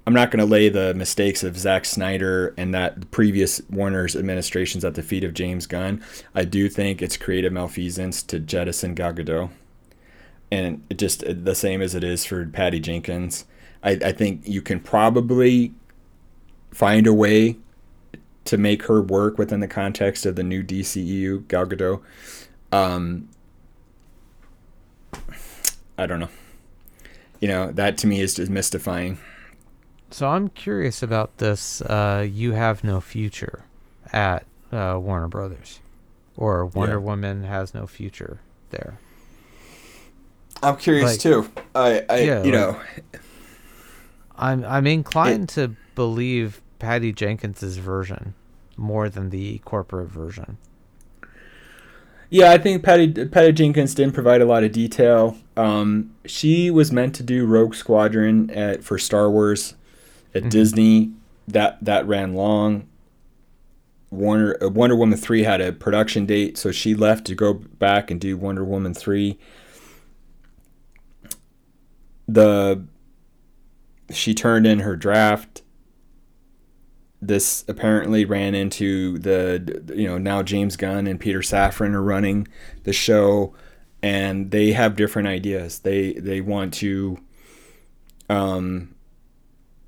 [0.09, 4.83] I'm not going to lay the mistakes of Zack Snyder and that previous Warner's administrations
[4.83, 6.03] at the feet of James Gunn.
[6.35, 9.51] I do think it's creative malfeasance to jettison Gal Gadot,
[10.51, 13.45] and it just the same as it is for Patty Jenkins.
[13.83, 15.75] I, I think you can probably
[16.71, 17.59] find a way
[18.47, 22.01] to make her work within the context of the new DCEU Gal Gadot.
[22.73, 23.29] Um,
[25.99, 26.31] I don't know.
[27.41, 29.19] You know that to me is just mystifying.
[30.11, 31.83] So I'm curious about this.
[31.83, 33.65] Uh, you have no future
[34.13, 35.81] at uh, Warner Brothers,
[36.37, 37.05] or Wonder yeah.
[37.05, 38.41] Woman has no future
[38.71, 38.99] there.
[40.63, 41.51] I'm curious like, too.
[41.75, 42.81] I, I yeah, you like, know,
[44.37, 48.35] I'm I'm inclined it, to believe Patty Jenkins's version
[48.77, 50.57] more than the corporate version.
[52.31, 55.37] Yeah, I think Patty Patty Jenkins didn't provide a lot of detail.
[55.57, 59.75] Um, she was meant to do Rogue Squadron at for Star Wars
[60.35, 60.49] at mm-hmm.
[60.49, 61.13] Disney,
[61.47, 62.89] that that ran long.
[64.11, 68.11] Warner uh, Wonder Woman three had a production date, so she left to go back
[68.11, 69.39] and do Wonder Woman three.
[72.27, 72.85] The
[74.11, 75.63] she turned in her draft.
[77.21, 82.49] This apparently ran into the you know now James Gunn and Peter Safran are running
[82.85, 83.55] the show,
[84.03, 85.81] and they have different ideas.
[85.81, 87.19] They they want to
[88.31, 88.95] um,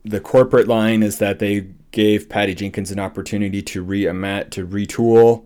[0.05, 5.45] the corporate line is that they gave Patty Jenkins an opportunity to re to retool.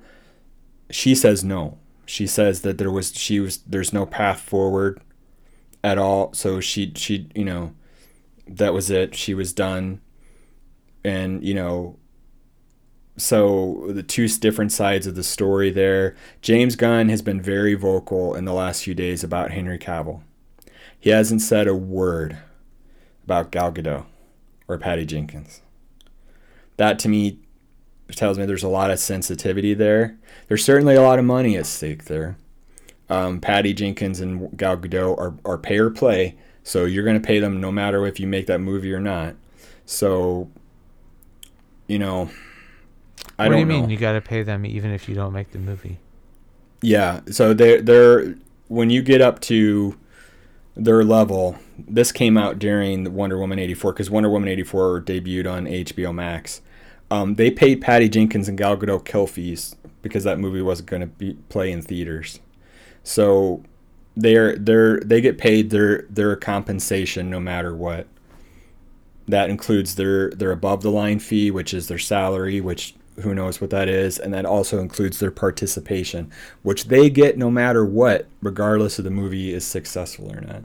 [0.90, 1.78] She says no.
[2.06, 5.00] She says that there was she was there's no path forward.
[5.82, 6.32] at all.
[6.32, 7.74] So she she you know
[8.46, 9.14] that was it.
[9.14, 10.00] She was done,
[11.04, 11.98] and you know.
[13.16, 16.16] So the two different sides of the story there.
[16.42, 20.22] James Gunn has been very vocal in the last few days about Henry Cavill.
[20.98, 22.38] He hasn't said a word
[23.22, 24.06] about Gal Gadot
[24.68, 25.61] or Patty Jenkins.
[26.77, 27.38] That to me
[28.12, 30.16] tells me there's a lot of sensitivity there.
[30.48, 32.37] There's certainly a lot of money at stake there.
[33.09, 37.27] Um, Patty Jenkins and Gal Gadot are, are pay or play, so you're going to
[37.27, 39.35] pay them no matter if you make that movie or not.
[39.87, 40.50] So,
[41.87, 42.31] you know,
[43.38, 45.14] I don't know what do you mean you got to pay them even if you
[45.14, 45.98] don't make the movie?
[46.81, 48.35] Yeah, so they're they're
[48.68, 49.98] when you get up to
[50.76, 51.56] their level.
[51.78, 56.60] This came out during Wonder Woman 84 because Wonder Woman 84 debuted on HBO Max.
[57.10, 61.00] Um, they paid Patty Jenkins and Gal Gadot kill fees because that movie wasn't going
[61.00, 62.40] to be play in theaters.
[63.02, 63.62] So
[64.16, 68.06] they're they're they get paid their their compensation no matter what.
[69.26, 73.61] That includes their their above the line fee, which is their salary, which who knows
[73.61, 76.31] what that is, and that also includes their participation,
[76.62, 80.64] which they get no matter what, regardless of the movie is successful or not.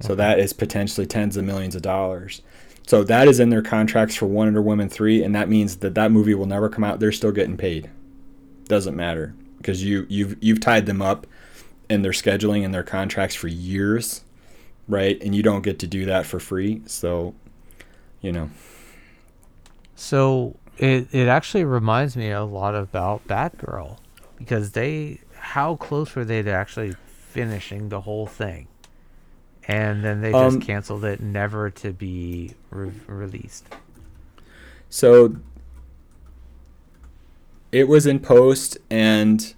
[0.00, 2.40] So that is potentially tens of millions of dollars.
[2.86, 6.10] So that is in their contracts for Wonder Woman 3 and that means that that
[6.10, 6.98] movie will never come out.
[6.98, 7.90] They're still getting paid.
[8.64, 11.26] Doesn't matter because you you've you've tied them up
[11.88, 14.24] in their scheduling and their contracts for years,
[14.88, 15.20] right?
[15.22, 16.82] And you don't get to do that for free.
[16.86, 17.34] So,
[18.20, 18.50] you know.
[19.96, 23.98] So it it actually reminds me a lot about Batgirl
[24.38, 28.66] because they how close were they to actually finishing the whole thing?
[29.70, 33.66] and then they just um, canceled it, never to be re- released.
[34.88, 35.36] So
[37.70, 39.54] it was in post, and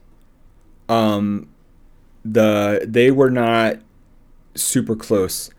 [0.89, 1.49] um,
[2.25, 3.77] the they were not
[4.55, 5.51] super close.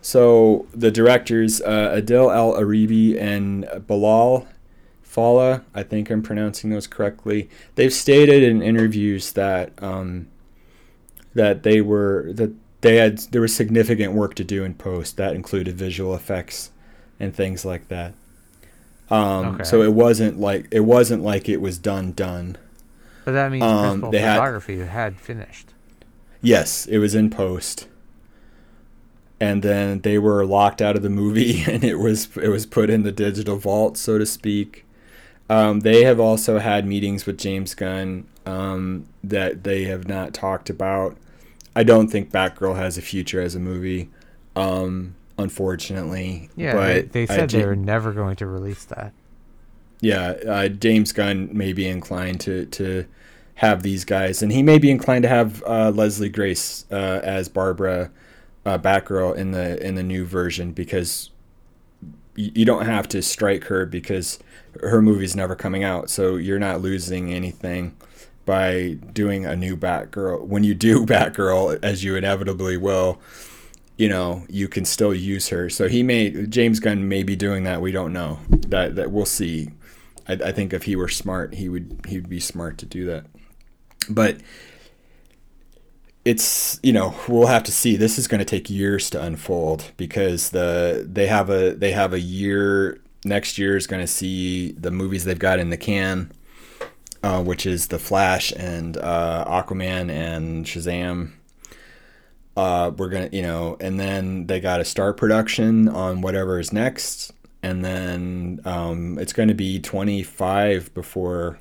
[0.00, 4.46] So the directors uh, Adil El Aribi and Bilal
[5.08, 7.48] Fallah, I think I'm pronouncing those correctly.
[7.76, 10.28] They've stated in interviews that um,
[11.34, 15.34] that they were that they had there was significant work to do in post that
[15.34, 16.72] included visual effects
[17.18, 18.12] and things like that.
[19.08, 19.64] Um, okay.
[19.64, 22.58] So it wasn't like it wasn't like it was done done.
[23.24, 25.72] But that means um, principal photography had, had finished.
[26.42, 27.88] Yes, it was in post.
[29.40, 32.90] And then they were locked out of the movie, and it was it was put
[32.90, 34.84] in the digital vault, so to speak.
[35.50, 40.68] Um, they have also had meetings with James Gunn um, that they have not talked
[40.68, 41.16] about.
[41.74, 44.10] I don't think Batgirl has a future as a movie,
[44.56, 46.50] um, unfortunately.
[46.56, 49.12] Yeah, but they, they said they were never going to release that.
[50.00, 53.06] Yeah, uh, James Gunn may be inclined to to
[53.56, 57.48] have these guys, and he may be inclined to have uh, Leslie Grace uh, as
[57.48, 58.10] Barbara
[58.64, 61.30] uh, Batgirl in the in the new version because
[62.36, 64.38] y- you don't have to strike her because
[64.82, 67.96] her movie's never coming out, so you're not losing anything
[68.44, 70.46] by doing a new Batgirl.
[70.46, 73.20] When you do Batgirl, as you inevitably will,
[73.96, 75.68] you know you can still use her.
[75.68, 77.80] So he may James Gunn may be doing that.
[77.80, 78.38] We don't know.
[78.48, 79.70] That that we'll see.
[80.26, 83.04] I, I think if he were smart, he would he would be smart to do
[83.06, 83.26] that.
[84.08, 84.38] But
[86.24, 87.96] it's you know we'll have to see.
[87.96, 92.12] This is going to take years to unfold because the they have a they have
[92.12, 96.32] a year next year is going to see the movies they've got in the can
[97.22, 101.32] uh, which is the Flash and uh, Aquaman and Shazam.
[102.56, 106.72] Uh, we're gonna, you know, and then they got to start production on whatever is
[106.72, 111.58] next, and then um, it's going to be 25 before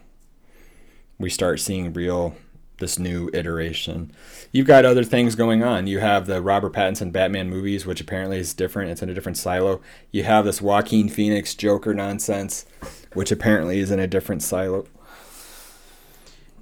[1.20, 2.36] we start seeing real
[2.80, 4.12] this new iteration.
[4.52, 5.88] You've got other things going on.
[5.88, 8.92] You have the Robert Pattinson Batman movies, which apparently is different.
[8.92, 9.82] It's in a different silo.
[10.12, 12.66] You have this Joaquin Phoenix Joker nonsense,
[13.14, 14.88] which apparently is in a different silo.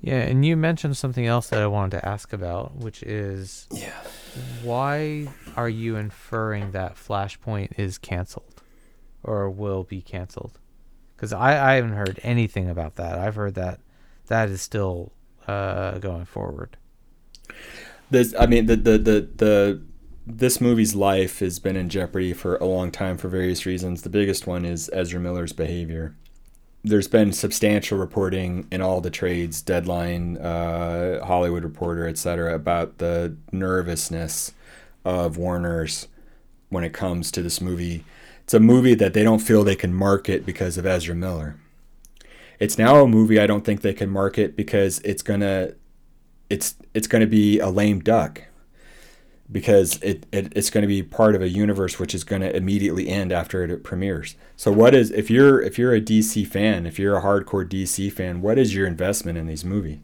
[0.01, 4.03] Yeah, and you mentioned something else that I wanted to ask about, which is yeah.
[4.61, 8.61] why are you inferring that Flashpoint is canceled
[9.23, 10.59] or will be canceled?
[11.15, 13.17] Because I, I haven't heard anything about that.
[13.17, 13.79] I've heard that
[14.27, 15.11] that is still
[15.47, 16.77] uh, going forward.
[18.09, 19.81] This, I mean, the, the, the, the,
[20.27, 24.01] this movie's life has been in jeopardy for a long time for various reasons.
[24.01, 26.15] The biggest one is Ezra Miller's behavior
[26.85, 33.35] there's been substantial reporting in all the trades, Deadline, uh, Hollywood Reporter, etc., about the
[33.51, 34.53] nervousness
[35.03, 36.07] of Warner's
[36.69, 38.05] when it comes to this movie.
[38.43, 41.57] It's a movie that they don't feel they can market because of Ezra Miller.
[42.59, 45.73] It's now a movie I don't think they can market because it's gonna,
[46.49, 48.43] it's it's gonna be a lame duck.
[49.51, 52.55] because it, it it's going to be part of a universe which is going to
[52.55, 54.35] immediately end after it premieres.
[54.55, 58.11] So what is if you're if you're a DC fan, if you're a hardcore DC
[58.11, 59.99] fan, what is your investment in these movies?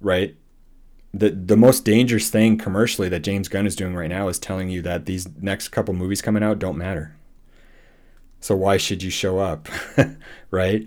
[0.00, 0.36] Right?
[1.12, 4.68] The the most dangerous thing commercially that James Gunn is doing right now is telling
[4.70, 7.16] you that these next couple movies coming out don't matter.
[8.40, 9.68] So why should you show up?
[10.50, 10.86] right?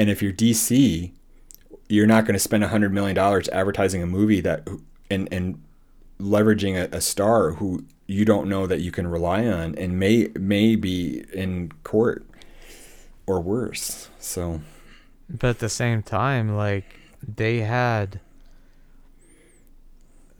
[0.00, 1.12] And if you're DC,
[1.90, 4.66] you're not going to spend $100 million advertising a movie that
[5.10, 5.62] and and
[6.18, 10.28] leveraging a, a, star who you don't know that you can rely on and may
[10.38, 12.24] may be in court
[13.26, 14.08] or worse.
[14.18, 14.62] So
[15.28, 16.86] but at the same time like
[17.22, 18.20] they had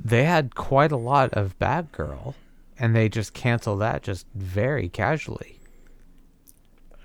[0.03, 2.33] they had quite a lot of Batgirl
[2.79, 5.60] and they just canceled that just very casually.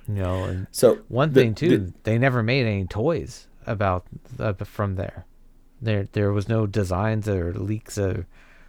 [0.08, 4.06] You know, and so one the, thing too, the, they never made any toys about
[4.39, 5.26] uh, from there.
[5.82, 8.28] There there was no designs or leaks or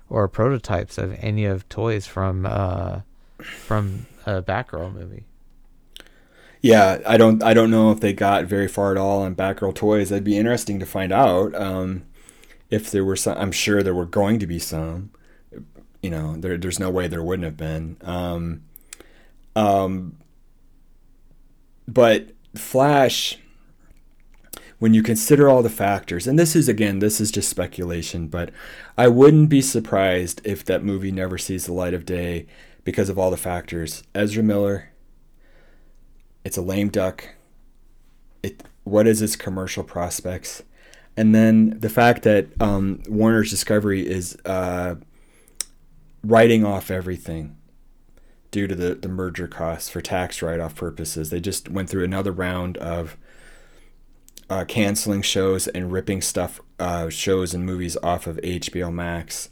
[0.09, 3.01] or prototypes of any of toys from uh,
[3.41, 5.24] from a Batgirl movie.
[6.62, 9.74] Yeah, I don't I don't know if they got very far at all on Batgirl
[9.74, 10.09] toys.
[10.09, 11.55] That'd be interesting to find out.
[11.55, 12.07] Um,
[12.70, 15.11] if there were some, I'm sure there were going to be some.
[16.03, 17.97] You know, there, there's no way there wouldn't have been.
[18.03, 18.62] Um,
[19.55, 20.16] um,
[21.87, 23.39] but Flash
[24.78, 28.51] when you consider all the factors, and this is again, this is just speculation, but
[28.99, 32.47] I wouldn't be surprised if that movie never sees the light of day
[32.84, 34.03] because of all the factors.
[34.14, 34.91] Ezra Miller,
[36.45, 37.34] it's a lame duck.
[38.43, 40.62] It what is its commercial prospects?
[41.16, 44.97] And then the fact that um, Warner's Discovery is uh,
[46.22, 47.57] writing off everything
[48.57, 51.28] due to the, the merger costs for tax write off purposes.
[51.28, 53.18] They just went through another round of
[54.48, 59.50] uh, canceling shows and ripping stuff, uh, shows and movies off of HBO Max.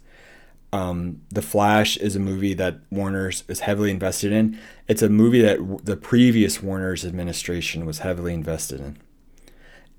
[0.73, 4.59] Um, the Flash is a movie that Warner's is heavily invested in.
[4.87, 8.97] It's a movie that w- the previous Warner's administration was heavily invested in.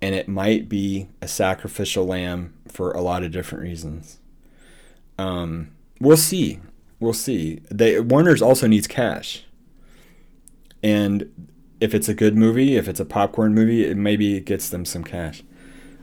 [0.03, 4.19] And it might be a sacrificial lamb for a lot of different reasons.
[5.17, 6.59] Um, we'll see.
[7.01, 7.61] We'll see.
[7.71, 9.45] They Warner's also needs cash.
[10.83, 14.69] And if it's a good movie, if it's a popcorn movie, it maybe it gets
[14.69, 15.43] them some cash.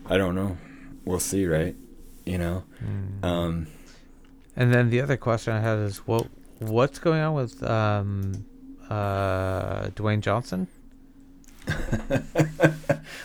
[0.06, 0.58] I don't know.
[1.06, 1.76] We'll see, right?
[2.26, 2.64] You know.
[2.84, 3.26] Mm.
[3.26, 3.68] Um,
[4.56, 6.28] and then the other question I had is what
[6.60, 8.46] what's going on with um,
[8.90, 10.68] uh, Dwayne Johnson?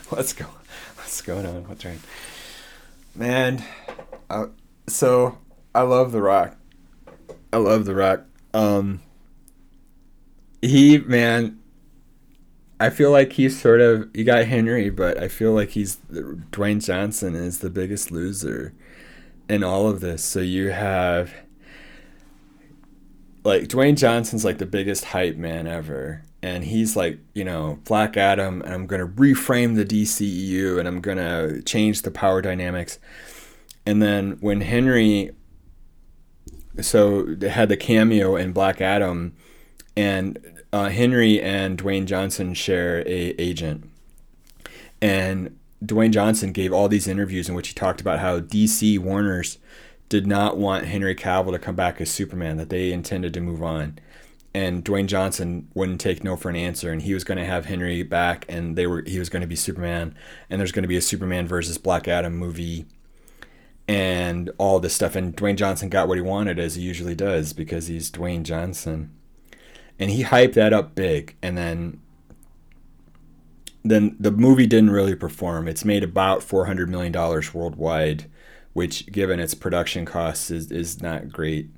[0.09, 0.51] what's going
[1.09, 1.67] What's going on?
[1.67, 1.99] What's right?
[3.15, 3.65] Man,
[4.29, 4.49] uh,
[4.87, 5.39] so
[5.75, 6.58] I love The Rock.
[7.53, 8.25] I love The Rock.
[8.55, 9.01] Um,
[10.63, 11.59] he man,
[12.81, 16.85] I feel like he's sort of you got Henry, but I feel like he's Dwayne
[16.85, 18.75] Johnson is the biggest loser
[19.49, 20.23] in all of this.
[20.25, 21.33] So you have
[23.45, 26.23] like Dwayne Johnson's like the biggest hype man ever.
[26.41, 30.87] And he's like, you know, Black Adam, and I'm going to reframe the DCEU and
[30.87, 33.01] I'm going to change the power dynamics.
[33.85, 35.33] And then when Henry,
[36.81, 39.35] so they had the cameo in Black Adam,
[39.97, 40.39] and
[40.73, 43.89] uh, Henry and Dwayne Johnson share a agent,
[45.01, 49.59] and Dwayne Johnson gave all these interviews in which he talked about how DC Warner's
[50.09, 53.63] did not want Henry Cavill to come back as Superman; that they intended to move
[53.63, 53.99] on.
[54.55, 57.67] And Dwayne Johnson wouldn't take no for an answer, and he was going to have
[57.67, 60.15] Henry back, and they were he was going to be Superman,
[60.49, 62.87] and there's going to be a Superman versus Black Adam movie,
[63.89, 65.17] and all this stuff.
[65.17, 69.11] And Dwayne Johnson got what he wanted, as he usually does, because he's Dwayne Johnson.
[69.99, 71.35] And he hyped that up big.
[71.43, 72.01] And then
[73.85, 75.67] then the movie didn't really perform.
[75.67, 78.27] It's made about 400 million dollars worldwide
[78.79, 81.69] which given its production costs is, is not great.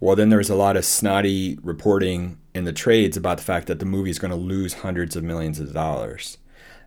[0.00, 3.68] Well then there was a lot of snotty reporting in the trades about the fact
[3.68, 6.38] that the movie is going to lose hundreds of millions of dollars.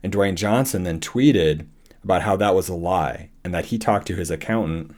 [0.03, 1.67] And dwayne johnson then tweeted
[2.05, 4.95] about how that was a lie and that he talked to his accountant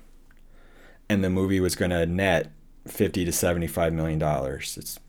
[1.10, 2.52] and the movie was going to net
[2.88, 5.00] 50 to 75 million dollars it's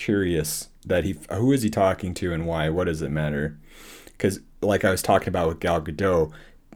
[0.00, 2.68] curious that he who is he talking to and why?
[2.68, 3.58] What does it matter?
[4.06, 6.32] Because like I was talking about with Gal Gadot,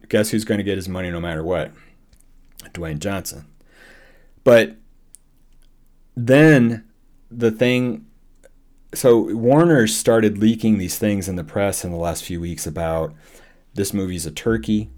[0.08, 1.72] guess who's going to get his money no matter what?
[2.72, 3.46] Dwayne Johnson.
[4.42, 4.76] But
[6.16, 6.84] then
[7.30, 8.06] the thing
[8.92, 13.12] so Warner started leaking these things in the press in the last few weeks about
[13.74, 14.90] this movie's a turkey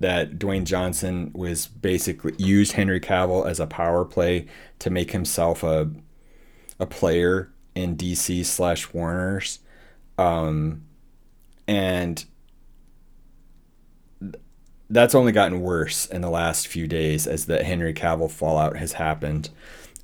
[0.00, 4.46] that Dwayne Johnson was basically used Henry Cavill as a power play
[4.78, 5.90] to make himself a
[6.80, 9.58] a player in DC slash Warner's,
[10.16, 10.84] um,
[11.66, 12.24] and
[14.90, 18.92] that's only gotten worse in the last few days as the Henry Cavill fallout has
[18.92, 19.50] happened,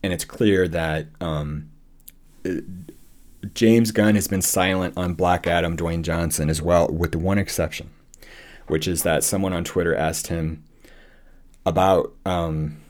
[0.03, 1.71] and it's clear that um,
[3.53, 7.39] James Gunn has been silent on Black Adam, Dwayne Johnson as well, with the one
[7.39, 7.91] exception,
[8.69, 10.65] which is that someone on Twitter asked him
[11.67, 12.81] about um,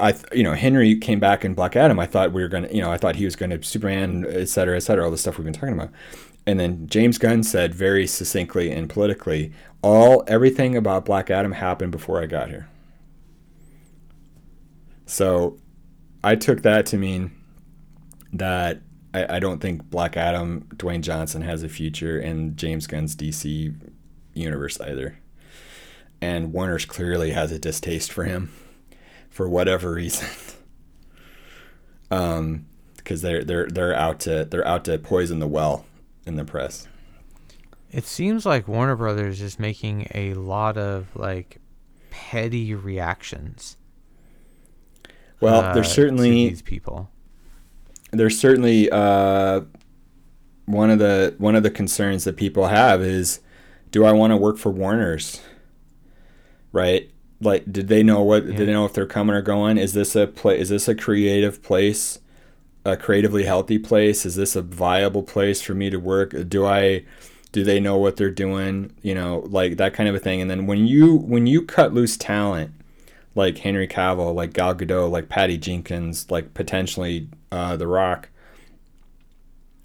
[0.00, 1.98] I you know Henry came back in Black Adam.
[1.98, 4.76] I thought we were gonna you know I thought he was gonna Superman, et cetera,
[4.76, 5.90] et cetera, all the stuff we've been talking about.
[6.46, 11.90] And then James Gunn said very succinctly and politically, all everything about Black Adam happened
[11.90, 12.68] before I got here.
[15.06, 15.58] So
[16.22, 17.32] I took that to mean
[18.32, 18.80] that
[19.16, 23.74] I, I don't think Black Adam, Dwayne Johnson has a future in James Gunn's DC
[24.34, 25.18] universe either.
[26.20, 28.52] And Warner's clearly has a distaste for him
[29.30, 30.28] for whatever reason.
[32.10, 35.84] um because they're they're they're out to they're out to poison the well
[36.26, 36.86] in the press.
[37.90, 41.58] It seems like Warner Brothers is making a lot of like
[42.10, 43.76] petty reactions.
[45.40, 47.10] Well, uh, there's certainly these people.
[48.16, 49.62] There's certainly uh,
[50.66, 53.40] one of the one of the concerns that people have is,
[53.90, 55.40] do I want to work for Warner's?
[56.72, 57.10] Right?
[57.40, 58.46] Like, did they know what?
[58.46, 58.56] Yeah.
[58.56, 59.78] Did they know if they're coming or going?
[59.78, 60.58] Is this a play?
[60.58, 62.18] Is this a creative place?
[62.86, 64.24] a creatively healthy place?
[64.24, 66.34] Is this a viable place for me to work?
[66.48, 67.04] Do I
[67.52, 68.94] do they know what they're doing?
[69.02, 70.40] You know, like that kind of a thing.
[70.40, 72.72] And then when you when you cut loose talent
[73.34, 78.30] like Henry Cavill, like Gal Gadot, like Patty Jenkins, like potentially uh, The Rock,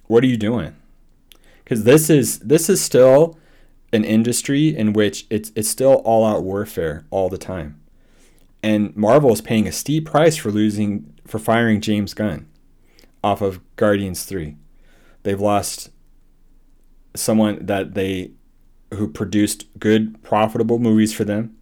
[0.07, 0.75] what are you doing?
[1.63, 3.37] Because this is this is still
[3.93, 7.81] an industry in which it's it's still all out warfare all the time.
[8.63, 12.47] And Marvel is paying a steep price for losing for firing James Gunn
[13.23, 14.55] off of Guardians 3.
[15.23, 15.89] They've lost
[17.15, 18.31] someone that they
[18.93, 21.55] who produced good profitable movies for them,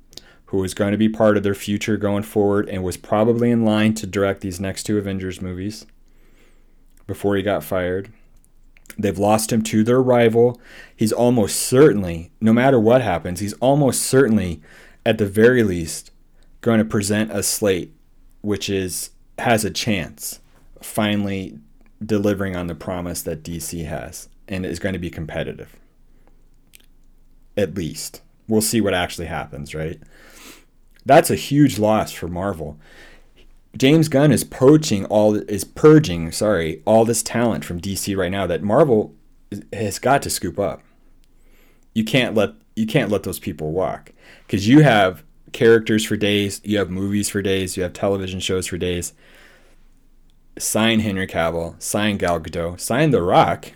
[0.49, 3.63] who was going to be part of their future going forward and was probably in
[3.63, 5.85] line to direct these next two Avengers movies
[7.05, 8.11] before he got fired.
[8.97, 10.59] They've lost him to their rival.
[10.95, 14.59] He's almost certainly, no matter what happens, he's almost certainly
[15.05, 16.11] at the very least
[16.61, 17.93] going to present a slate
[18.41, 20.39] which is has a chance
[20.81, 21.59] finally
[22.03, 25.75] delivering on the promise that DC has and is going to be competitive.
[27.55, 28.21] At least.
[28.49, 29.99] We'll see what actually happens, right?
[31.05, 32.77] That's a huge loss for Marvel.
[33.77, 38.47] James Gunn is poaching all is purging, sorry, all this talent from DC right now
[38.47, 39.13] that Marvel
[39.71, 40.81] has got to scoop up.
[41.93, 44.11] You can't let you can't let those people walk
[44.47, 45.23] cuz you have
[45.53, 49.13] characters for days, you have movies for days, you have television shows for days
[50.59, 53.73] sign Henry Cavill, sign Gal Gadot, sign The Rock,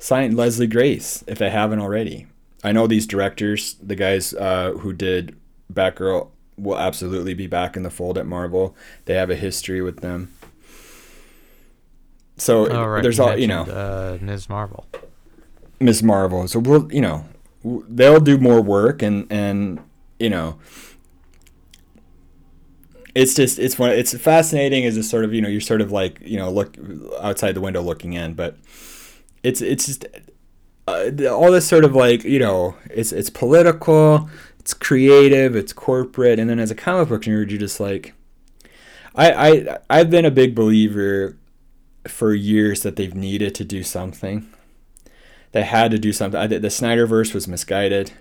[0.00, 2.26] sign Leslie Grace if they haven't already.
[2.64, 5.36] I know these directors, the guys uh, who did
[5.72, 8.74] Batgirl, will absolutely be back in the fold at Marvel.
[9.04, 10.32] They have a history with them.
[12.38, 13.02] So oh, right.
[13.02, 14.48] there's you all you know, uh, Ms.
[14.48, 14.86] Marvel.
[15.80, 16.02] Ms.
[16.02, 16.46] Marvel.
[16.48, 17.26] So we'll you know
[17.64, 19.80] they'll do more work and and
[20.18, 20.58] you know
[23.14, 25.90] it's just it's one it's fascinating as a sort of you know you're sort of
[25.90, 26.76] like you know look
[27.20, 28.56] outside the window looking in but
[29.42, 30.06] it's it's just
[30.86, 34.28] uh, all this sort of like you know it's it's political
[34.58, 38.14] it's creative it's corporate and then as a comic book nerd you're just like
[39.16, 41.36] I I I've been a big believer
[42.06, 44.52] for years that they've needed to do something.
[45.52, 46.38] They had to do something.
[46.38, 48.12] I, the Snyderverse was misguided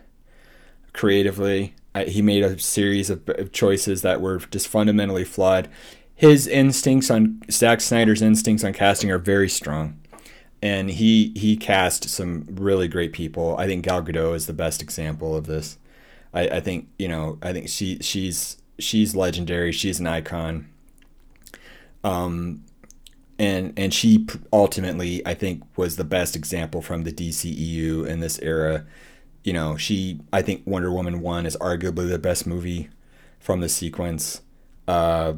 [0.94, 1.76] creatively.
[2.08, 5.70] He made a series of, of choices that were just fundamentally flawed.
[6.14, 10.00] His instincts on Zack Snyder's instincts on casting are very strong,
[10.66, 13.56] and he he cast some really great people.
[13.58, 15.78] I think Gal Gadot is the best example of this.
[16.34, 19.72] I, I think you know I think she she's she's legendary.
[19.72, 20.68] She's an icon.
[22.04, 22.64] Um,
[23.38, 28.40] and and she ultimately I think was the best example from the DCEU in this
[28.40, 28.86] era
[29.46, 32.90] you know, she I think Wonder Woman one is arguably the best movie
[33.40, 34.42] from the sequence.
[34.88, 35.34] Uh,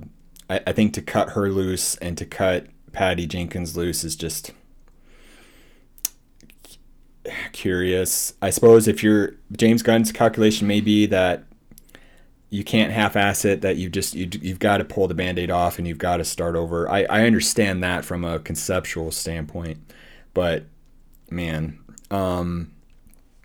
[0.50, 4.52] I, I think to cut her loose and to cut Patty Jenkins loose is just
[7.52, 8.34] curious.
[8.42, 11.44] I suppose if you're James Gunn's calculation may be that
[12.50, 15.78] you can't half-ass it that you just you, you've got to pull the band-aid off
[15.78, 19.80] and you've got to start over I, I understand that from a conceptual standpoint
[20.34, 20.64] but
[21.30, 21.78] man
[22.10, 22.72] um,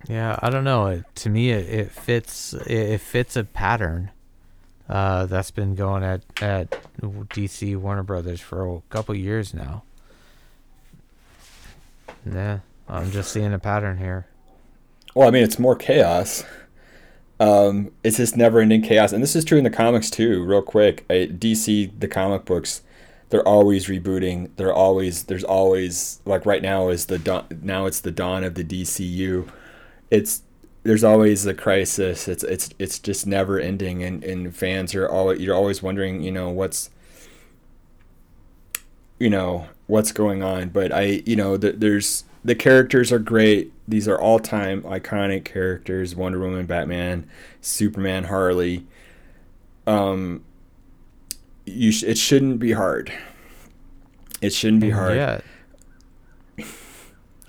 [0.08, 0.86] yeah, I don't know.
[0.86, 2.54] It, to me, it, it fits.
[2.54, 4.10] It, it, fits a pattern
[4.88, 6.70] uh, that's been going at at
[7.00, 9.84] DC Warner Brothers for a couple years now.
[12.26, 12.60] Yeah,
[12.92, 14.26] I'm just seeing a pattern here.
[15.14, 16.44] Well, I mean, it's more chaos.
[17.40, 20.44] um, it's just never-ending chaos, and this is true in the comics too.
[20.44, 22.82] Real quick, I, DC the comic books,
[23.30, 24.50] they're always rebooting.
[24.56, 28.54] They're always there's always like right now is the dawn, now it's the dawn of
[28.54, 29.48] the DCU.
[30.10, 30.42] It's
[30.82, 32.28] there's always a crisis.
[32.28, 36.30] It's it's it's just never ending, and, and fans are always you're always wondering, you
[36.30, 36.90] know, what's
[39.18, 40.68] you know what's going on.
[40.68, 43.72] But I, you know, the, there's the characters are great.
[43.86, 47.28] These are all time iconic characters: Wonder Woman, Batman,
[47.60, 48.86] Superman, Harley.
[49.86, 50.44] Um,
[51.64, 53.12] you sh- it shouldn't be hard.
[54.40, 55.16] It shouldn't be hard.
[55.16, 55.40] Yeah.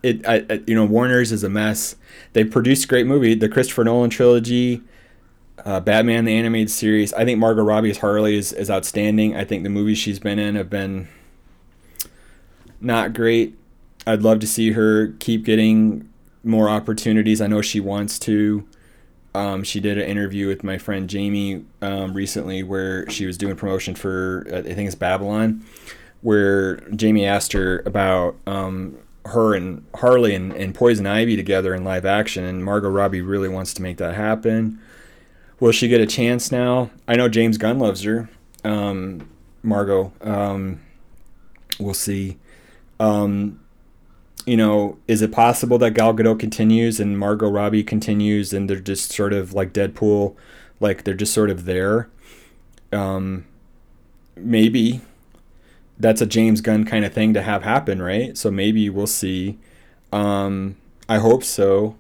[0.04, 1.96] It, I, I, you know, Warner's is a mess.
[2.34, 4.82] They produced great movie, the Christopher Nolan trilogy,
[5.64, 7.14] uh, Batman the animated series.
[7.14, 9.34] I think Margot Robbie's Harley is, is outstanding.
[9.34, 11.08] I think the movies she's been in have been
[12.82, 13.58] not great.
[14.06, 16.10] I'd love to see her keep getting
[16.44, 17.42] more opportunities.
[17.42, 18.68] I know she wants to.
[19.36, 23.56] Um, she did an interview with my friend Jamie um, recently where she was doing
[23.56, 25.66] promotion for uh, I think it's Babylon,
[26.22, 31.84] where Jamie asked her about um, her and Harley and, and Poison Ivy together in
[31.84, 34.80] live action, and Margot Robbie really wants to make that happen.
[35.60, 36.92] Will she get a chance now?
[37.08, 38.30] I know James Gunn loves her,
[38.64, 39.28] um,
[39.64, 40.12] Margot.
[40.22, 40.82] Um,
[41.80, 42.38] we'll see.
[43.00, 43.63] Um,
[44.46, 48.80] you know, is it possible that Gal Gadot continues and Margot Robbie continues and they're
[48.80, 50.36] just sort of like Deadpool,
[50.80, 52.10] like they're just sort of there?
[52.92, 53.46] Um,
[54.36, 55.02] maybe
[55.98, 58.38] that's a James Gunn kind of thing to have happen, right?
[58.38, 59.58] So maybe we'll see.
[60.12, 60.76] Um,
[61.08, 61.96] I hope so.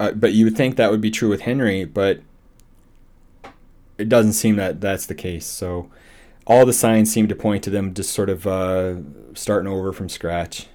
[0.00, 2.20] Uh, but you would think that would be true with Henry, but
[3.96, 5.46] it doesn't seem that that's the case.
[5.46, 5.90] So
[6.46, 8.96] all the signs seem to point to them just sort of uh,
[9.34, 10.66] starting over from scratch.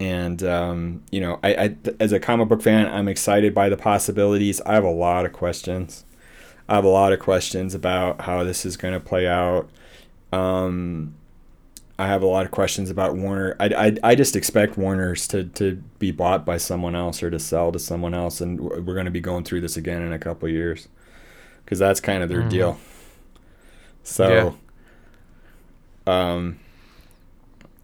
[0.00, 3.76] And um, you know, I, I as a comic book fan, I'm excited by the
[3.76, 4.60] possibilities.
[4.62, 6.04] I have a lot of questions.
[6.68, 9.68] I have a lot of questions about how this is going to play out.
[10.32, 11.14] Um,
[11.96, 13.54] I have a lot of questions about Warner.
[13.60, 17.38] I, I, I just expect Warner's to, to be bought by someone else or to
[17.38, 20.18] sell to someone else, and we're going to be going through this again in a
[20.18, 20.88] couple years,
[21.64, 22.50] because that's kind of their mm.
[22.50, 22.78] deal.
[24.02, 24.56] So,
[26.06, 26.32] yeah.
[26.32, 26.58] um,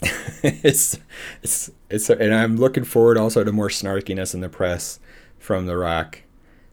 [0.43, 0.99] it's
[1.43, 4.99] it's it's and I'm looking forward also to more snarkiness in the press
[5.39, 6.23] from The Rock.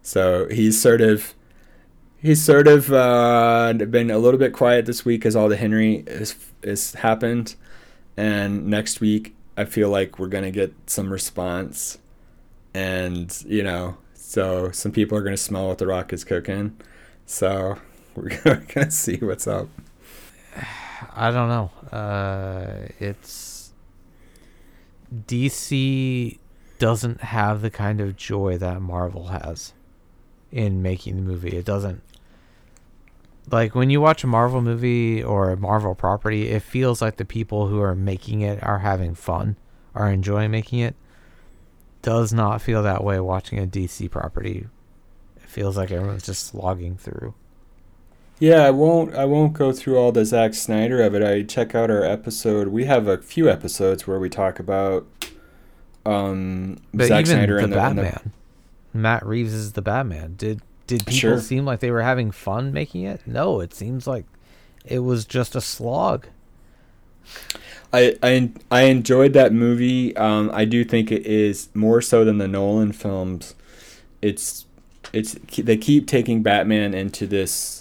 [0.02, 1.34] So he's sort of
[2.22, 6.04] he's sort of uh, been a little bit quiet this week as all the Henry
[6.08, 7.56] has, has happened,
[8.16, 11.98] and next week I feel like we're gonna get some response,
[12.74, 16.78] and you know, so some people are gonna smell what the Rock is cooking,
[17.26, 17.78] so
[18.16, 18.30] we're
[18.74, 19.68] gonna see what's up.
[21.16, 21.72] I don't know.
[21.92, 23.74] Uh, it's
[25.14, 26.38] DC
[26.80, 29.74] doesn't have the kind of joy that Marvel has
[30.52, 31.58] in making the movie.
[31.58, 32.02] It doesn't
[33.50, 37.26] like when you watch a Marvel movie or a Marvel property, it feels like the
[37.26, 39.56] people who are making it are having fun,
[39.96, 40.96] are enjoying making it.
[42.02, 44.68] Does not feel that way watching a DC property.
[45.38, 47.34] It feels like everyone's just slogging through.
[48.40, 49.16] Yeah, I won't.
[49.16, 51.24] I won't go through all the Zack Snyder of it.
[51.24, 52.68] I check out our episode.
[52.68, 55.08] We have a few episodes where we talk about
[56.08, 58.32] um, but Zack Snyder the and the Batman.
[58.94, 58.98] The...
[58.98, 60.36] Matt Reeves is the Batman.
[60.38, 61.40] Did did people sure.
[61.42, 63.22] seem like they were having fun making it?
[63.26, 64.26] No, it seems like
[64.86, 66.28] it was just a slog.
[67.92, 70.16] I I, I enjoyed that movie.
[70.16, 73.54] Um, I do think it is more so than the Nolan films.
[74.22, 74.66] It's
[75.12, 77.77] it's they keep taking Batman into this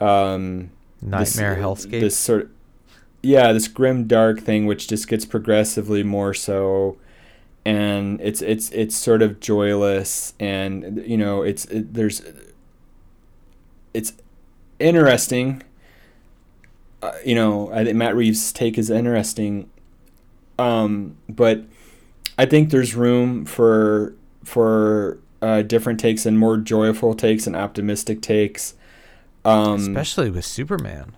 [0.00, 0.70] um,
[1.02, 2.00] nightmare this, hellscape.
[2.00, 2.50] This sort of
[3.26, 6.96] yeah, this grim dark thing, which just gets progressively more so.
[7.64, 12.22] And it's it's it's sort of joyless and you know it's it, there's
[13.92, 14.12] it's
[14.78, 15.64] interesting.
[17.02, 19.68] Uh, you know I think Matt Reeves' take is interesting.
[20.58, 21.64] Um, but
[22.38, 28.22] I think there's room for for uh, different takes and more joyful takes and optimistic
[28.22, 28.74] takes
[29.46, 31.14] um, especially with Superman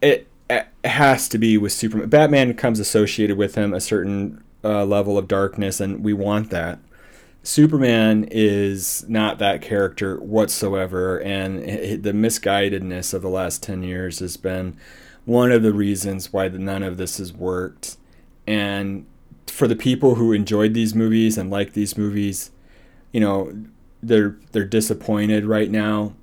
[0.00, 2.08] it it has to be with Superman.
[2.08, 6.80] Batman comes associated with him a certain uh, level of darkness, and we want that.
[7.42, 11.60] Superman is not that character whatsoever, and
[12.02, 14.76] the misguidedness of the last 10 years has been
[15.24, 17.96] one of the reasons why none of this has worked.
[18.46, 19.06] And
[19.46, 22.50] for the people who enjoyed these movies and like these movies,
[23.12, 23.54] you know,
[24.02, 26.14] they're they're disappointed right now.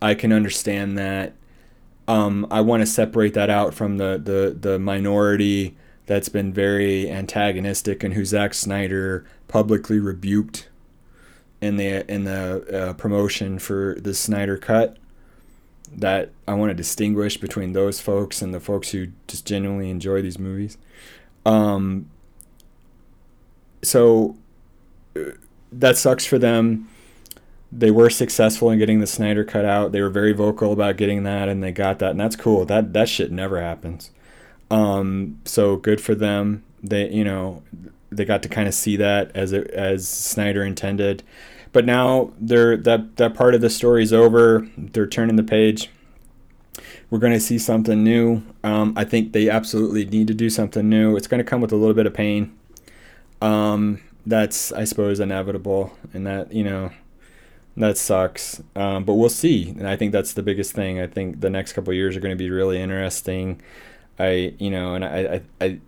[0.00, 1.34] I can understand that.
[2.08, 5.76] Um, I want to separate that out from the the the minority
[6.06, 10.68] that's been very antagonistic and who Zack Snyder publicly rebuked
[11.60, 14.96] in the in the uh, promotion for the Snyder cut
[15.94, 20.22] that I want to distinguish between those folks and the folks who just genuinely enjoy
[20.22, 20.78] these movies.
[21.44, 22.10] Um,
[23.82, 24.36] so
[25.14, 25.32] uh,
[25.70, 26.88] that sucks for them.
[27.72, 29.92] They were successful in getting the Snyder cut out.
[29.92, 32.66] They were very vocal about getting that, and they got that, and that's cool.
[32.66, 34.10] That that shit never happens.
[34.70, 36.64] Um, so good for them.
[36.82, 37.62] They you know
[38.10, 41.22] they got to kind of see that as it, as Snyder intended.
[41.72, 44.68] But now they're that that part of the story's over.
[44.76, 45.88] They're turning the page.
[47.10, 48.42] We're going to see something new.
[48.64, 51.16] Um, I think they absolutely need to do something new.
[51.16, 52.56] It's going to come with a little bit of pain.
[53.42, 56.90] Um, that's I suppose inevitable, and that you know
[57.76, 58.62] that sucks.
[58.76, 59.70] Um, but we'll see.
[59.70, 61.00] And I think that's the biggest thing.
[61.00, 63.60] I think the next couple years are going to be really interesting.
[64.18, 65.80] I you know, and I, I, I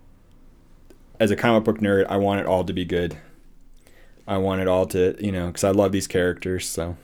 [1.21, 3.17] as a comic book nerd, I want it all to be good.
[4.27, 6.67] I want it all to you know because I love these characters.
[6.67, 6.97] So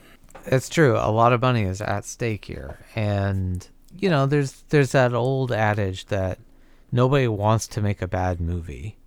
[0.45, 0.97] it's true.
[0.97, 3.67] A lot of money is at stake here, and
[3.97, 6.39] you know, there's there's that old adage that
[6.91, 8.97] nobody wants to make a bad movie.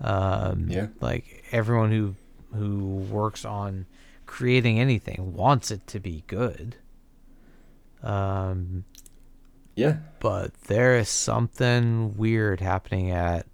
[0.00, 0.88] Um, yeah.
[1.00, 2.14] Like everyone who
[2.54, 3.86] who works on
[4.36, 6.76] creating anything wants it to be good.
[8.02, 8.84] Um,
[9.74, 9.96] yeah.
[10.20, 13.46] But there is something weird happening at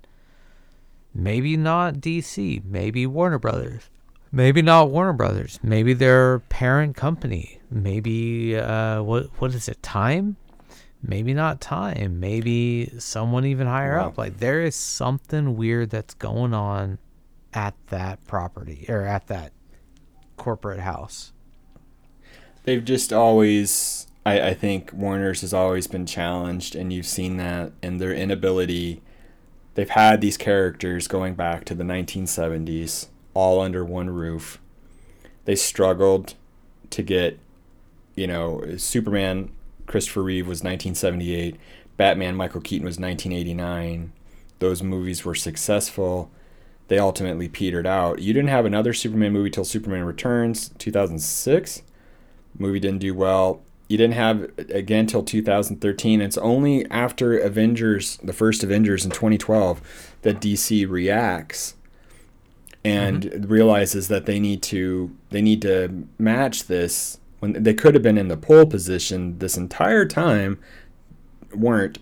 [1.15, 3.91] maybe not DC, maybe Warner Brothers.
[4.33, 5.61] Maybe not Warner Brothers.
[5.63, 7.61] Maybe their parent company.
[7.71, 9.81] Maybe uh, what what is it?
[9.85, 10.35] Time?
[11.01, 12.19] Maybe not time.
[12.19, 14.09] Maybe someone even higher wow.
[14.09, 14.19] up.
[14.19, 16.99] Like there is something weird that's going on
[17.55, 19.53] at that property or at that
[20.43, 21.33] corporate house.
[22.65, 27.71] They've just always I, I think Warner's has always been challenged and you've seen that
[27.81, 29.03] in their inability
[29.75, 34.61] they've had these characters going back to the 1970s all under one roof.
[35.45, 36.35] They struggled
[36.91, 37.39] to get,
[38.17, 39.53] you know, Superman,
[39.87, 41.57] Christopher Reeve was 1978,
[41.97, 44.13] Batman, Michael Keaton was 1989.
[44.59, 46.31] Those movies were successful.
[46.93, 48.19] They ultimately petered out.
[48.19, 51.83] You didn't have another Superman movie till Superman Returns, 2006.
[52.59, 53.63] Movie didn't do well.
[53.89, 56.21] You didn't have again till 2013.
[56.21, 59.81] It's only after Avengers, the first Avengers in 2012,
[60.21, 61.77] that DC reacts
[62.85, 63.51] and mm-hmm.
[63.51, 68.19] realizes that they need to they need to match this when they could have been
[68.19, 70.61] in the pole position this entire time
[71.55, 71.99] weren't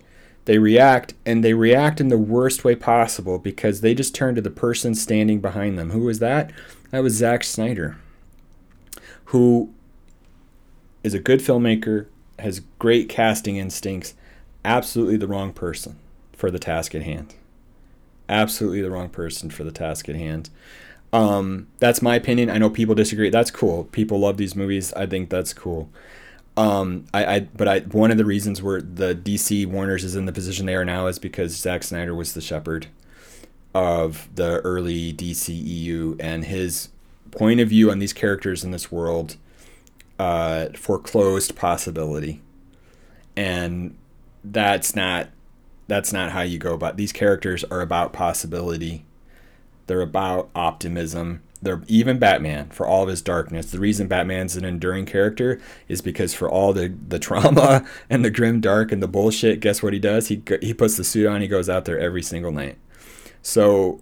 [0.51, 4.41] they react and they react in the worst way possible because they just turn to
[4.41, 6.51] the person standing behind them who was that
[6.89, 7.95] that was Zack Snyder
[9.25, 9.73] who
[11.03, 12.07] is a good filmmaker
[12.39, 14.13] has great casting instincts
[14.65, 15.97] absolutely the wrong person
[16.33, 17.33] for the task at hand
[18.31, 20.49] absolutely the wrong person for the task at hand.
[21.13, 22.49] Um, that's my opinion.
[22.49, 23.29] I know people disagree.
[23.29, 23.83] That's cool.
[23.85, 24.93] People love these movies.
[24.93, 25.89] I think that's cool.
[26.57, 30.25] Um, I, I, but I, one of the reasons where the DC Warner's is in
[30.25, 32.87] the position they are now is because Zack Snyder was the shepherd
[33.73, 36.89] of the early DCEU, and his
[37.31, 39.37] point of view on these characters in this world
[40.19, 42.41] uh, foreclosed possibility,
[43.35, 43.97] and
[44.43, 45.29] that's not
[45.87, 49.05] that's not how you go about these characters are about possibility.
[49.87, 53.71] They're about optimism they're even batman for all of his darkness.
[53.71, 58.31] The reason batman's an enduring character is because for all the the trauma and the
[58.31, 60.27] grim dark and the bullshit guess what he does?
[60.27, 62.77] He he puts the suit on he goes out there every single night.
[63.41, 64.01] So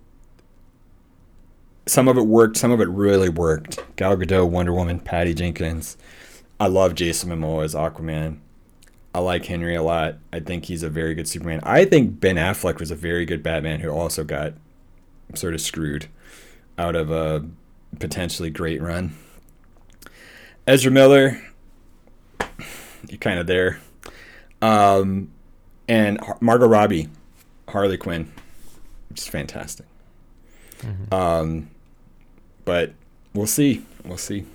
[1.86, 3.84] some of it worked some of it really worked.
[3.95, 5.97] Gal gadot wonder woman patty jenkins.
[6.60, 8.39] I love jason momoa as aquaman.
[9.14, 10.18] I like Henry a lot.
[10.32, 11.62] I think he's a very good Superman.
[11.64, 14.53] I think Ben Affleck was a very good Batman who also got
[15.34, 16.07] sort of screwed
[16.80, 17.45] out of a
[17.99, 19.13] potentially great run.
[20.65, 21.41] Ezra Miller,
[23.07, 23.82] you're kind of there.
[24.61, 25.32] Um,
[25.89, 27.09] and Margot Robbie,
[27.67, 28.32] Harley Quinn,
[29.13, 29.86] just fantastic.
[30.80, 31.13] Mm-hmm.
[31.13, 31.69] Um,
[32.63, 32.93] but
[33.34, 33.84] we'll see.
[34.05, 34.45] We'll see.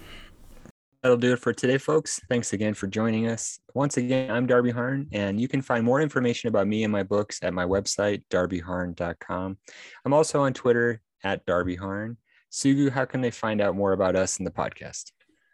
[1.02, 2.18] That'll do it for today, folks.
[2.30, 3.58] Thanks again for joining us.
[3.74, 7.02] Once again, I'm Darby Harn, and you can find more information about me and my
[7.02, 9.58] books at my website, darbyharn.com.
[10.06, 12.18] I'm also on Twitter at Darby Harn.
[12.52, 15.10] Sugu, how can they find out more about us and the podcast?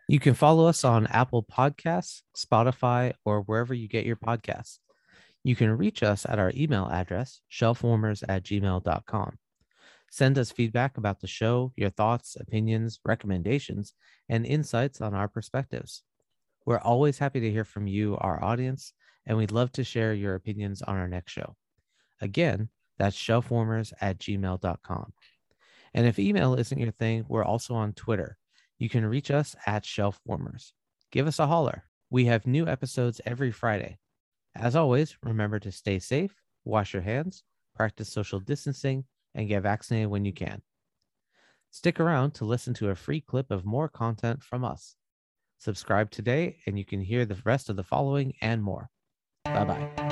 [0.09, 4.79] You can follow us on Apple Podcasts, Spotify, or wherever you get your podcasts.
[5.45, 9.39] You can reach us at our email address, shelfwarmers at gmail.com.
[10.11, 13.95] Send us feedback about the show, your thoughts, opinions, recommendations,
[14.29, 16.03] and insights on our perspectives.
[16.67, 18.93] We're always happy to hear from you, our audience,
[19.25, 21.55] and we'd love to share your opinions on our next show.
[22.21, 22.69] Again,
[22.99, 25.13] that's shelfwarmers at gmail.com.
[25.95, 28.37] And if email isn't your thing, we're also on Twitter.
[28.79, 30.73] You can reach us at Shelf Warmers.
[31.11, 31.85] Give us a holler.
[32.11, 33.99] We have new episodes every Friday.
[34.55, 36.35] As always, remember to stay safe,
[36.65, 37.43] wash your hands,
[37.75, 40.63] practice social distancing, and get vaccinated when you can.
[41.71, 44.97] Stick around to listen to a free clip of more content from us.
[45.59, 48.91] Subscribe today, and you can hear the rest of the following and more.
[49.45, 50.10] Bye bye.